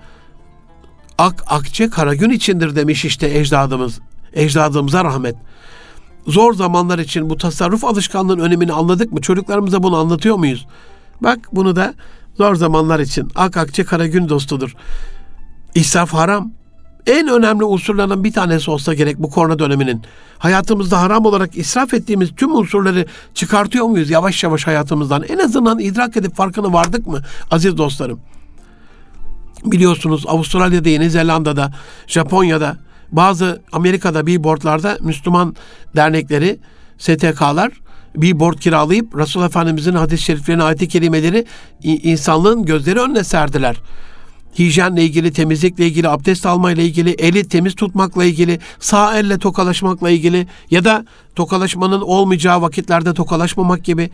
Ak 1.17 1.43
akçe 1.47 1.89
kara 1.89 2.15
gün 2.15 2.29
içindir 2.29 2.75
demiş 2.75 3.05
işte 3.05 3.37
ecdadımız. 3.39 3.99
Ecdadımıza 4.33 5.03
rahmet 5.03 5.35
zor 6.29 6.53
zamanlar 6.53 6.99
için 6.99 7.29
bu 7.29 7.37
tasarruf 7.37 7.83
alışkanlığının 7.83 8.43
önemini 8.43 8.73
anladık 8.73 9.11
mı? 9.11 9.21
Çocuklarımıza 9.21 9.83
bunu 9.83 9.97
anlatıyor 9.97 10.35
muyuz? 10.35 10.67
Bak 11.21 11.39
bunu 11.51 11.75
da 11.75 11.93
zor 12.37 12.55
zamanlar 12.55 12.99
için 12.99 13.31
ak 13.35 13.57
akçe 13.57 13.83
kara 13.83 14.07
gün 14.07 14.29
dostudur. 14.29 14.75
İsraf 15.75 16.13
haram. 16.13 16.51
En 17.07 17.27
önemli 17.27 17.63
unsurlardan 17.63 18.23
bir 18.23 18.33
tanesi 18.33 18.71
olsa 18.71 18.93
gerek 18.93 19.17
bu 19.19 19.29
korona 19.29 19.59
döneminin. 19.59 20.01
Hayatımızda 20.37 21.01
haram 21.01 21.25
olarak 21.25 21.57
israf 21.57 21.93
ettiğimiz 21.93 22.35
tüm 22.35 22.55
unsurları 22.55 23.05
çıkartıyor 23.33 23.85
muyuz 23.85 24.09
yavaş 24.09 24.43
yavaş 24.43 24.67
hayatımızdan? 24.67 25.23
En 25.23 25.37
azından 25.37 25.79
idrak 25.79 26.17
edip 26.17 26.35
farkına 26.35 26.73
vardık 26.73 27.07
mı 27.07 27.21
aziz 27.51 27.77
dostlarım? 27.77 28.19
Biliyorsunuz 29.65 30.23
Avustralya'da, 30.27 30.89
Yeni 30.89 31.09
Zelanda'da, 31.09 31.71
Japonya'da 32.07 32.77
bazı 33.11 33.61
Amerika'da 33.71 34.27
billboardlarda 34.27 34.97
Müslüman 35.01 35.55
dernekleri, 35.95 36.59
STK'lar 36.97 37.71
billboard 38.15 38.57
kiralayıp 38.57 39.17
Resul 39.17 39.43
Efendimizin 39.43 39.93
hadis-i 39.93 40.23
şeriflerine 40.23 40.63
ayet-i 40.63 40.87
kerimeleri 40.87 41.45
insanlığın 41.83 42.65
gözleri 42.65 42.99
önüne 42.99 43.23
serdiler. 43.23 43.75
Hijyenle 44.59 45.03
ilgili, 45.03 45.33
temizlikle 45.33 45.87
ilgili, 45.87 46.09
abdest 46.09 46.45
almayla 46.45 46.83
ilgili, 46.83 47.09
eli 47.09 47.47
temiz 47.47 47.75
tutmakla 47.75 48.25
ilgili, 48.25 48.59
sağ 48.79 49.19
elle 49.19 49.37
tokalaşmakla 49.37 50.09
ilgili 50.09 50.47
ya 50.71 50.85
da 50.85 51.05
tokalaşmanın 51.35 52.01
olmayacağı 52.01 52.61
vakitlerde 52.61 53.13
tokalaşmamak 53.13 53.83
gibi 53.83 54.09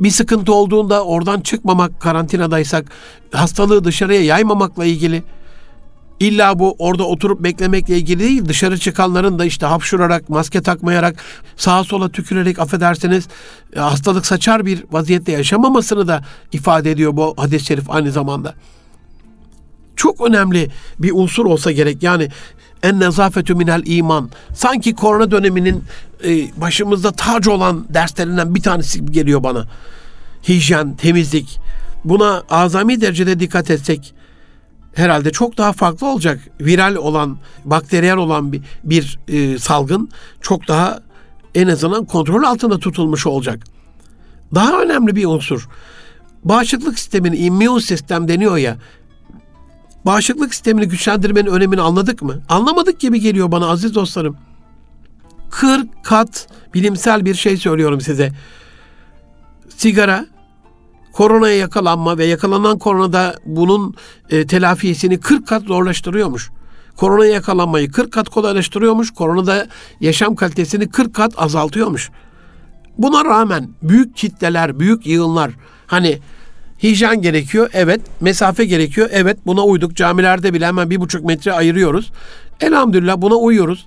bir 0.00 0.10
sıkıntı 0.10 0.54
olduğunda 0.54 1.04
oradan 1.04 1.40
çıkmamak, 1.40 2.00
karantinadaysak, 2.00 2.90
hastalığı 3.32 3.84
dışarıya 3.84 4.24
yaymamakla 4.24 4.84
ilgili 4.84 5.22
İlla 6.20 6.58
bu 6.58 6.76
orada 6.78 7.04
oturup 7.04 7.40
beklemekle 7.40 7.96
ilgili 7.96 8.20
değil. 8.20 8.44
Dışarı 8.48 8.78
çıkanların 8.78 9.38
da 9.38 9.44
işte 9.44 9.66
hapşurarak, 9.66 10.28
maske 10.28 10.62
takmayarak, 10.62 11.16
sağa 11.56 11.84
sola 11.84 12.08
tükürerek 12.08 12.58
affedersiniz 12.58 13.28
e, 13.76 13.80
hastalık 13.80 14.26
saçar 14.26 14.66
bir 14.66 14.84
vaziyette 14.90 15.32
yaşamamasını 15.32 16.08
da 16.08 16.24
ifade 16.52 16.90
ediyor 16.90 17.16
bu 17.16 17.34
hadis-i 17.36 17.64
şerif 17.66 17.90
aynı 17.90 18.12
zamanda. 18.12 18.54
Çok 19.96 20.28
önemli 20.28 20.70
bir 20.98 21.12
unsur 21.14 21.46
olsa 21.46 21.72
gerek. 21.72 22.02
Yani 22.02 22.28
en 22.82 23.00
nezafetü 23.00 23.54
minel 23.54 23.82
iman. 23.86 24.30
Sanki 24.54 24.94
korona 24.94 25.30
döneminin 25.30 25.84
e, 26.24 26.60
başımızda 26.60 27.12
tac 27.12 27.50
olan 27.50 27.86
derslerinden 27.88 28.54
bir 28.54 28.62
tanesi 28.62 29.06
geliyor 29.06 29.42
bana. 29.42 29.64
Hijyen, 30.48 30.94
temizlik. 30.96 31.58
Buna 32.04 32.42
azami 32.50 33.00
derecede 33.00 33.40
dikkat 33.40 33.70
etsek, 33.70 34.14
herhalde 34.94 35.32
çok 35.32 35.58
daha 35.58 35.72
farklı 35.72 36.06
olacak. 36.06 36.40
Viral 36.60 36.94
olan, 36.94 37.38
bakteriyel 37.64 38.16
olan 38.16 38.52
bir, 38.52 38.62
bir 38.84 39.18
e, 39.28 39.58
salgın 39.58 40.08
çok 40.40 40.68
daha 40.68 41.00
en 41.54 41.68
azından 41.68 42.04
kontrol 42.04 42.42
altında 42.42 42.78
tutulmuş 42.78 43.26
olacak. 43.26 43.64
Daha 44.54 44.82
önemli 44.82 45.16
bir 45.16 45.26
unsur. 45.26 45.68
Bağışıklık 46.44 46.98
sistemini, 46.98 47.36
immün 47.36 47.78
sistem 47.78 48.28
deniyor 48.28 48.56
ya. 48.56 48.76
Bağışıklık 50.06 50.54
sistemini 50.54 50.88
güçlendirmenin 50.88 51.50
önemini 51.50 51.80
anladık 51.80 52.22
mı? 52.22 52.42
Anlamadık 52.48 53.00
gibi 53.00 53.20
geliyor 53.20 53.52
bana 53.52 53.66
aziz 53.66 53.94
dostlarım. 53.94 54.36
40 55.50 56.04
kat 56.04 56.48
bilimsel 56.74 57.24
bir 57.24 57.34
şey 57.34 57.56
söylüyorum 57.56 58.00
size. 58.00 58.32
Sigara, 59.76 60.26
koronaya 61.14 61.56
yakalanma 61.56 62.18
ve 62.18 62.24
yakalanan 62.24 62.78
koronada 62.78 63.34
bunun 63.46 63.94
e, 64.30 64.46
telafisini 64.46 65.20
40 65.20 65.46
kat 65.46 65.62
zorlaştırıyormuş. 65.62 66.50
Koronaya 66.96 67.32
yakalanmayı 67.32 67.90
40 67.90 68.12
kat 68.12 68.28
kolaylaştırıyormuş. 68.28 69.10
Koronada 69.10 69.66
yaşam 70.00 70.34
kalitesini 70.34 70.88
40 70.88 71.14
kat 71.14 71.32
azaltıyormuş. 71.36 72.10
Buna 72.98 73.24
rağmen 73.24 73.68
büyük 73.82 74.16
kitleler, 74.16 74.80
büyük 74.80 75.06
yığınlar 75.06 75.50
hani 75.86 76.18
hijyen 76.82 77.22
gerekiyor, 77.22 77.70
evet. 77.72 78.00
Mesafe 78.20 78.64
gerekiyor, 78.64 79.08
evet. 79.12 79.38
Buna 79.46 79.64
uyduk. 79.64 79.96
Camilerde 79.96 80.54
bile 80.54 80.66
hemen 80.66 80.90
bir 80.90 81.00
buçuk 81.00 81.24
metre 81.24 81.52
ayırıyoruz. 81.52 82.12
Elhamdülillah 82.60 83.16
buna 83.16 83.34
uyuyoruz. 83.34 83.86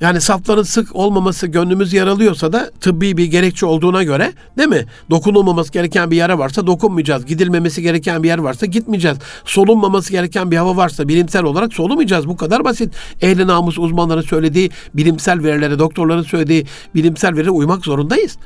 Yani 0.00 0.20
safların 0.20 0.62
sık 0.62 0.96
olmaması 0.96 1.46
gönlümüz 1.46 1.92
yaralıyorsa 1.92 2.52
da 2.52 2.70
tıbbi 2.80 3.16
bir 3.16 3.24
gerekçe 3.24 3.66
olduğuna 3.66 4.02
göre 4.02 4.32
değil 4.58 4.68
mi? 4.68 4.86
Dokunulmaması 5.10 5.72
gereken 5.72 6.10
bir 6.10 6.16
yere 6.16 6.38
varsa 6.38 6.66
dokunmayacağız. 6.66 7.26
Gidilmemesi 7.26 7.82
gereken 7.82 8.22
bir 8.22 8.28
yer 8.28 8.38
varsa 8.38 8.66
gitmeyeceğiz. 8.66 9.18
Solunmaması 9.44 10.12
gereken 10.12 10.50
bir 10.50 10.56
hava 10.56 10.76
varsa 10.76 11.08
bilimsel 11.08 11.44
olarak 11.44 11.74
solumayacağız. 11.74 12.28
Bu 12.28 12.36
kadar 12.36 12.64
basit. 12.64 12.94
Ehli 13.22 13.46
namus 13.46 13.78
uzmanların 13.78 14.20
söylediği 14.20 14.70
bilimsel 14.94 15.42
verilere, 15.42 15.78
doktorların 15.78 16.22
söylediği 16.22 16.66
bilimsel 16.94 17.32
verilere 17.32 17.50
uymak 17.50 17.84
zorundayız. 17.84 18.38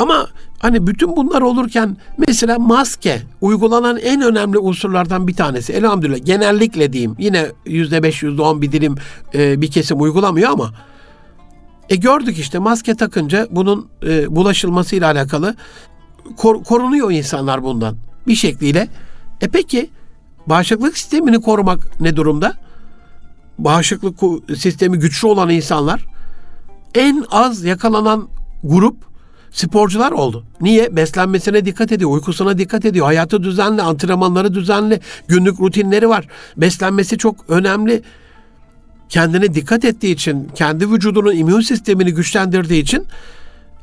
Ama 0.00 0.28
hani 0.58 0.86
bütün 0.86 1.16
bunlar 1.16 1.42
olurken 1.42 1.96
mesela 2.18 2.58
maske 2.58 3.22
uygulanan 3.40 3.96
en 3.96 4.22
önemli 4.22 4.58
unsurlardan 4.58 5.28
bir 5.28 5.34
tanesi. 5.34 5.72
Elhamdülillah 5.72 6.24
genellikle 6.24 6.92
diyeyim 6.92 7.16
yine 7.18 7.46
yüzde 7.66 8.02
beş 8.02 8.22
yüzde 8.22 8.42
on 8.42 8.62
bir 8.62 8.72
dilim 8.72 8.94
e, 9.34 9.60
bir 9.60 9.70
kesim 9.70 10.00
uygulamıyor 10.00 10.50
ama 10.50 10.74
e 11.88 11.96
gördük 11.96 12.38
işte 12.38 12.58
maske 12.58 12.94
takınca 12.94 13.46
bunun 13.50 13.88
e, 14.02 14.36
bulaşılmasıyla 14.36 15.10
alakalı 15.10 15.54
kor, 16.36 16.64
korunuyor 16.64 17.10
insanlar 17.10 17.62
bundan 17.62 17.96
bir 18.26 18.34
şekliyle. 18.34 18.88
E 19.40 19.48
peki 19.48 19.90
bağışıklık 20.46 20.98
sistemini 20.98 21.40
korumak 21.40 22.00
ne 22.00 22.16
durumda? 22.16 22.54
Bağışıklık 23.58 24.18
sistemi 24.56 24.98
güçlü 24.98 25.28
olan 25.28 25.50
insanlar 25.50 26.04
en 26.94 27.24
az 27.30 27.64
yakalanan 27.64 28.28
grup 28.64 29.09
sporcular 29.52 30.12
oldu. 30.12 30.44
Niye? 30.60 30.96
Beslenmesine 30.96 31.64
dikkat 31.64 31.92
ediyor, 31.92 32.10
uykusuna 32.10 32.58
dikkat 32.58 32.84
ediyor, 32.84 33.06
hayatı 33.06 33.42
düzenli, 33.42 33.82
antrenmanları 33.82 34.54
düzenli, 34.54 35.00
günlük 35.28 35.60
rutinleri 35.60 36.08
var. 36.08 36.26
Beslenmesi 36.56 37.18
çok 37.18 37.50
önemli. 37.50 38.02
Kendine 39.08 39.54
dikkat 39.54 39.84
ettiği 39.84 40.14
için, 40.14 40.48
kendi 40.54 40.90
vücudunun 40.90 41.34
immün 41.34 41.60
sistemini 41.60 42.14
güçlendirdiği 42.14 42.82
için 42.82 43.06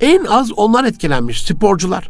en 0.02 0.24
az 0.24 0.52
onlar 0.52 0.84
etkilenmiş 0.84 1.44
sporcular. 1.44 2.10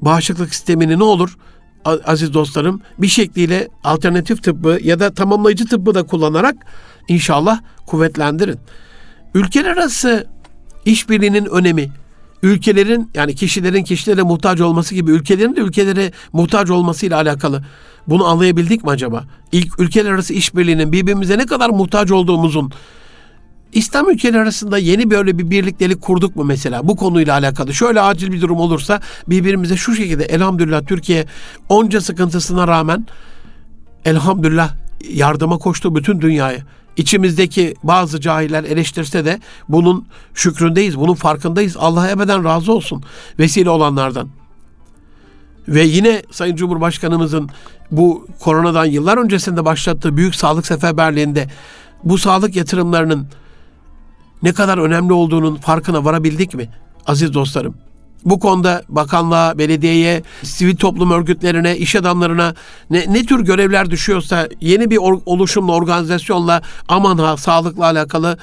Bağışıklık 0.00 0.54
sistemini 0.54 0.98
ne 0.98 1.04
olur? 1.04 1.36
Aziz 1.84 2.34
dostlarım 2.34 2.80
bir 2.98 3.06
şekliyle 3.06 3.68
alternatif 3.84 4.42
tıbbı 4.42 4.78
ya 4.82 5.00
da 5.00 5.14
tamamlayıcı 5.14 5.66
tıbbı 5.66 5.94
da 5.94 6.02
kullanarak 6.02 6.56
inşallah 7.08 7.60
kuvvetlendirin. 7.86 8.58
Ülkeler 9.34 9.70
arası 9.70 10.26
işbirliğinin 10.84 11.44
önemi 11.44 11.88
ülkelerin 12.42 13.10
yani 13.14 13.34
kişilerin 13.34 13.84
kişilere 13.84 14.22
muhtaç 14.22 14.60
olması 14.60 14.94
gibi 14.94 15.10
ülkelerin 15.10 15.56
de 15.56 15.60
ülkelere 15.60 16.12
muhtaç 16.32 16.70
olmasıyla 16.70 17.16
alakalı. 17.16 17.64
Bunu 18.06 18.26
anlayabildik 18.26 18.84
mi 18.84 18.90
acaba? 18.90 19.24
İlk 19.52 19.80
ülkeler 19.80 20.10
arası 20.10 20.34
işbirliğinin 20.34 20.92
birbirimize 20.92 21.38
ne 21.38 21.46
kadar 21.46 21.70
muhtaç 21.70 22.10
olduğumuzun 22.10 22.72
İslam 23.72 24.10
ülkeleri 24.10 24.42
arasında 24.42 24.78
yeni 24.78 25.10
böyle 25.10 25.38
bir 25.38 25.50
birliktelik 25.50 26.00
kurduk 26.00 26.36
mu 26.36 26.44
mesela 26.44 26.88
bu 26.88 26.96
konuyla 26.96 27.34
alakalı? 27.34 27.74
Şöyle 27.74 28.00
acil 28.00 28.32
bir 28.32 28.40
durum 28.40 28.58
olursa 28.58 29.00
birbirimize 29.28 29.76
şu 29.76 29.94
şekilde 29.94 30.24
elhamdülillah 30.24 30.86
Türkiye 30.86 31.26
onca 31.68 32.00
sıkıntısına 32.00 32.68
rağmen 32.68 33.06
elhamdülillah 34.04 34.74
yardıma 35.10 35.58
koştu 35.58 35.96
bütün 35.96 36.20
dünyaya. 36.20 36.58
İçimizdeki 36.98 37.74
bazı 37.82 38.20
cahiller 38.20 38.64
eleştirse 38.64 39.24
de 39.24 39.40
bunun 39.68 40.06
şükründeyiz, 40.34 40.98
bunun 40.98 41.14
farkındayız. 41.14 41.76
Allah 41.76 42.10
ebeden 42.10 42.44
razı 42.44 42.72
olsun 42.72 43.04
vesile 43.38 43.70
olanlardan. 43.70 44.28
Ve 45.68 45.82
yine 45.82 46.22
Sayın 46.30 46.56
Cumhurbaşkanımızın 46.56 47.50
bu 47.90 48.26
koronadan 48.40 48.84
yıllar 48.84 49.18
öncesinde 49.18 49.64
başlattığı 49.64 50.16
büyük 50.16 50.34
sağlık 50.34 50.66
seferberliğinde 50.66 51.48
bu 52.04 52.18
sağlık 52.18 52.56
yatırımlarının 52.56 53.26
ne 54.42 54.52
kadar 54.52 54.78
önemli 54.78 55.12
olduğunun 55.12 55.56
farkına 55.56 56.04
varabildik 56.04 56.54
mi 56.54 56.68
aziz 57.06 57.34
dostlarım? 57.34 57.74
Bu 58.24 58.38
konuda 58.38 58.82
bakanlığa, 58.88 59.58
belediyeye, 59.58 60.22
sivil 60.42 60.76
toplum 60.76 61.10
örgütlerine, 61.10 61.76
iş 61.76 61.96
adamlarına 61.96 62.54
ne, 62.90 63.04
ne 63.08 63.26
tür 63.26 63.40
görevler 63.40 63.90
düşüyorsa 63.90 64.48
yeni 64.60 64.90
bir 64.90 64.96
or, 64.96 65.20
oluşumla, 65.26 65.72
organizasyonla 65.72 66.62
aman 66.88 67.18
ha 67.18 67.36
sağlıkla 67.36 67.84
alakalı 67.84 68.38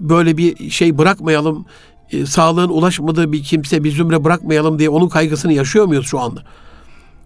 böyle 0.00 0.36
bir 0.36 0.70
şey 0.70 0.98
bırakmayalım. 0.98 1.66
E, 2.10 2.26
sağlığın 2.26 2.68
ulaşmadığı 2.68 3.32
bir 3.32 3.42
kimse, 3.42 3.84
bir 3.84 3.92
zümre 3.92 4.24
bırakmayalım 4.24 4.78
diye 4.78 4.88
onun 4.88 5.08
kaygısını 5.08 5.52
yaşıyor 5.52 5.86
muyuz 5.86 6.06
şu 6.06 6.20
anda? 6.20 6.42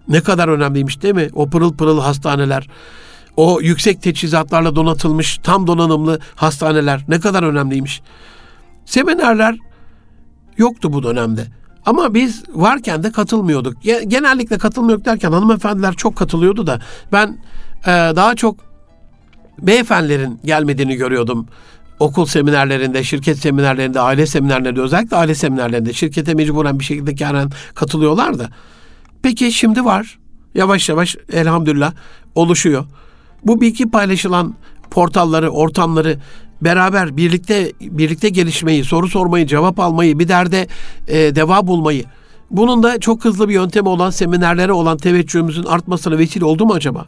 Ne 0.08 0.20
kadar 0.20 0.48
önemliymiş 0.48 1.02
değil 1.02 1.14
mi? 1.14 1.28
O 1.34 1.50
pırıl 1.50 1.76
pırıl 1.76 2.00
hastaneler, 2.00 2.68
o 3.36 3.60
yüksek 3.60 4.02
teçhizatlarla 4.02 4.76
donatılmış 4.76 5.38
tam 5.42 5.66
donanımlı 5.66 6.20
hastaneler 6.34 7.04
ne 7.08 7.20
kadar 7.20 7.42
önemliymiş. 7.42 8.02
Seminerler 8.84 9.56
yoktu 10.56 10.92
bu 10.92 11.02
dönemde. 11.02 11.59
Ama 11.86 12.14
biz 12.14 12.42
varken 12.48 13.02
de 13.02 13.12
katılmıyorduk. 13.12 13.82
Genellikle 13.82 14.58
katılmıyorduk 14.58 15.04
derken 15.04 15.32
hanımefendiler 15.32 15.94
çok 15.94 16.16
katılıyordu 16.16 16.66
da 16.66 16.80
ben 17.12 17.38
e, 17.82 17.90
daha 17.90 18.34
çok 18.34 18.56
beyefendilerin 19.58 20.40
gelmediğini 20.44 20.96
görüyordum. 20.96 21.46
Okul 21.98 22.26
seminerlerinde, 22.26 23.04
şirket 23.04 23.38
seminerlerinde, 23.38 24.00
aile 24.00 24.26
seminerlerinde, 24.26 24.80
özellikle 24.80 25.16
aile 25.16 25.34
seminerlerinde 25.34 25.92
şirkete 25.92 26.34
mecburen 26.34 26.78
bir 26.78 26.84
şekilde 26.84 27.12
gelen 27.12 27.50
katılıyorlar 27.74 28.38
da. 28.38 28.48
Peki 29.22 29.52
şimdi 29.52 29.84
var. 29.84 30.18
Yavaş 30.54 30.88
yavaş 30.88 31.16
elhamdülillah 31.32 31.92
oluşuyor. 32.34 32.84
Bu 33.44 33.60
bilgi 33.60 33.90
paylaşılan 33.90 34.54
portalları, 34.90 35.50
ortamları 35.50 36.18
beraber 36.62 37.16
birlikte 37.16 37.72
birlikte 37.80 38.28
gelişmeyi, 38.28 38.84
soru 38.84 39.08
sormayı, 39.08 39.46
cevap 39.46 39.80
almayı, 39.80 40.18
bir 40.18 40.28
derde 40.28 40.68
e, 41.08 41.36
deva 41.36 41.66
bulmayı. 41.66 42.04
Bunun 42.50 42.82
da 42.82 43.00
çok 43.00 43.24
hızlı 43.24 43.48
bir 43.48 43.54
yöntemi 43.54 43.88
olan 43.88 44.10
seminerlere 44.10 44.72
olan 44.72 44.98
teveccühümüzün 44.98 45.64
artmasına 45.64 46.18
vesile 46.18 46.44
oldu 46.44 46.66
mu 46.66 46.72
acaba? 46.72 47.06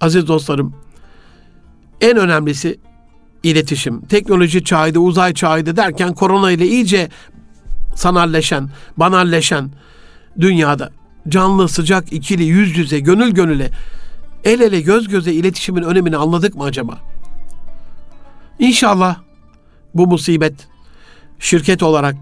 Aziz 0.00 0.28
dostlarım, 0.28 0.74
en 2.00 2.16
önemlisi 2.16 2.80
iletişim. 3.42 4.00
Teknoloji 4.00 4.64
çağıydı, 4.64 4.98
uzay 4.98 5.34
çağıydı 5.34 5.76
derken 5.76 6.14
korona 6.14 6.50
ile 6.50 6.66
iyice 6.66 7.08
sanalleşen, 7.94 8.70
banalleşen 8.96 9.70
dünyada 10.40 10.90
canlı, 11.28 11.68
sıcak, 11.68 12.12
ikili, 12.12 12.44
yüz 12.44 12.76
yüze, 12.78 13.00
gönül 13.00 13.30
gönüle, 13.30 13.70
el 14.44 14.60
ele, 14.60 14.80
göz 14.80 15.08
göze 15.08 15.32
iletişimin 15.32 15.82
önemini 15.82 16.16
anladık 16.16 16.54
mı 16.54 16.64
acaba? 16.64 16.98
İnşallah 18.60 19.16
bu 19.94 20.06
musibet 20.06 20.54
şirket 21.38 21.82
olarak, 21.82 22.16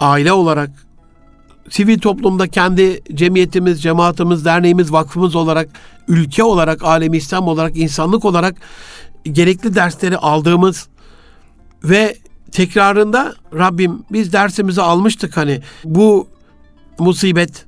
aile 0.00 0.32
olarak, 0.32 0.70
sivil 1.70 1.98
toplumda 1.98 2.48
kendi 2.48 3.02
cemiyetimiz, 3.14 3.82
cemaatimiz, 3.82 4.44
derneğimiz, 4.44 4.92
vakfımız 4.92 5.36
olarak, 5.36 5.68
ülke 6.08 6.44
olarak, 6.44 6.84
alemi 6.84 7.16
İslam 7.16 7.48
olarak, 7.48 7.76
insanlık 7.76 8.24
olarak 8.24 8.56
gerekli 9.24 9.74
dersleri 9.74 10.16
aldığımız 10.16 10.88
ve 11.84 12.16
tekrarında 12.52 13.34
Rabbim 13.54 14.04
biz 14.12 14.32
dersimizi 14.32 14.82
almıştık 14.82 15.36
hani 15.36 15.62
bu 15.84 16.28
musibet 16.98 17.66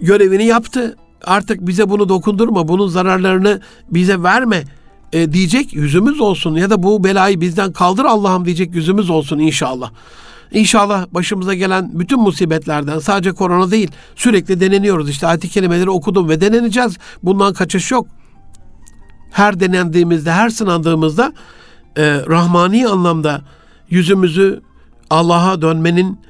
görevini 0.00 0.44
yaptı. 0.44 0.96
Artık 1.24 1.66
bize 1.66 1.90
bunu 1.90 2.08
dokundurma, 2.08 2.68
bunun 2.68 2.88
zararlarını 2.88 3.60
bize 3.90 4.22
verme 4.22 4.64
e, 5.12 5.32
diyecek 5.32 5.74
yüzümüz 5.74 6.20
olsun 6.20 6.54
ya 6.54 6.70
da 6.70 6.82
bu 6.82 7.04
belayı 7.04 7.40
bizden 7.40 7.72
kaldır 7.72 8.04
Allah'ım 8.04 8.44
diyecek 8.44 8.74
yüzümüz 8.74 9.10
olsun 9.10 9.38
inşallah. 9.38 9.90
İnşallah 10.52 11.06
başımıza 11.10 11.54
gelen 11.54 11.90
bütün 11.92 12.20
musibetlerden 12.20 12.98
sadece 12.98 13.32
korona 13.32 13.70
değil 13.70 13.90
sürekli 14.16 14.60
deneniyoruz. 14.60 15.10
İşte 15.10 15.26
ayet 15.26 15.48
kelimeleri 15.48 15.90
okudum 15.90 16.28
ve 16.28 16.40
deneneceğiz. 16.40 16.98
Bundan 17.22 17.52
kaçış 17.52 17.90
yok. 17.90 18.06
her 19.32 19.60
denendiğimizde, 19.60 20.32
her 20.32 20.48
sınandığımızda 20.48 21.32
e, 21.96 22.02
rahmani 22.28 22.88
anlamda 22.88 23.42
yüzümüzü 23.90 24.62
Allah'a 25.10 25.62
dönmenin 25.62 26.20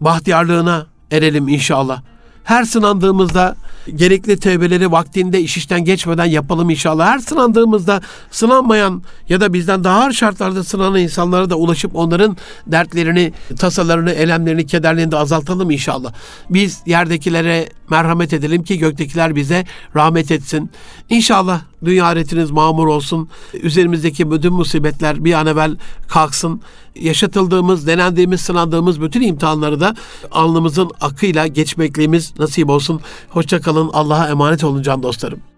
bahtiyarlığına 0.00 0.86
erelim 1.10 1.48
inşallah. 1.48 2.02
Her 2.44 2.64
sınandığımızda 2.64 3.56
gerekli 3.94 4.36
tevbeleri 4.36 4.92
vaktinde 4.92 5.40
iş 5.40 5.56
işten 5.56 5.84
geçmeden 5.84 6.24
yapalım 6.24 6.70
inşallah. 6.70 7.06
Her 7.06 7.18
sınandığımızda 7.18 8.00
sınanmayan 8.30 9.02
ya 9.28 9.40
da 9.40 9.52
bizden 9.52 9.84
daha 9.84 10.02
ağır 10.02 10.12
şartlarda 10.12 10.64
sınanan 10.64 11.00
insanlara 11.00 11.50
da 11.50 11.56
ulaşıp 11.56 11.96
onların 11.96 12.36
dertlerini, 12.66 13.32
tasalarını, 13.58 14.12
elemlerini, 14.12 14.66
kederlerini 14.66 15.12
de 15.12 15.16
azaltalım 15.16 15.70
inşallah. 15.70 16.12
Biz 16.50 16.80
yerdekilere 16.86 17.68
merhamet 17.90 18.32
edelim 18.32 18.62
ki 18.62 18.78
göktekiler 18.78 19.36
bize 19.36 19.64
rahmet 19.96 20.30
etsin. 20.30 20.70
İnşallah 21.08 21.60
dünya 21.84 22.06
ahiretiniz 22.06 22.50
mamur 22.50 22.86
olsun. 22.86 23.28
Üzerimizdeki 23.54 24.30
bütün 24.30 24.52
musibetler 24.52 25.24
bir 25.24 25.32
an 25.32 25.46
evvel 25.46 25.76
kalksın. 26.08 26.60
Yaşatıldığımız, 26.94 27.86
denendiğimiz, 27.86 28.40
sınandığımız 28.40 29.00
bütün 29.00 29.22
imtihanları 29.22 29.80
da 29.80 29.94
alnımızın 30.30 30.90
akıyla 31.00 31.46
geçmekliğimiz 31.46 32.38
nasip 32.38 32.70
olsun. 32.70 33.00
Hoşça 33.28 33.60
kalın. 33.60 33.90
Allah'a 33.92 34.28
emanet 34.28 34.64
olun 34.64 34.82
can 34.82 35.02
dostlarım. 35.02 35.51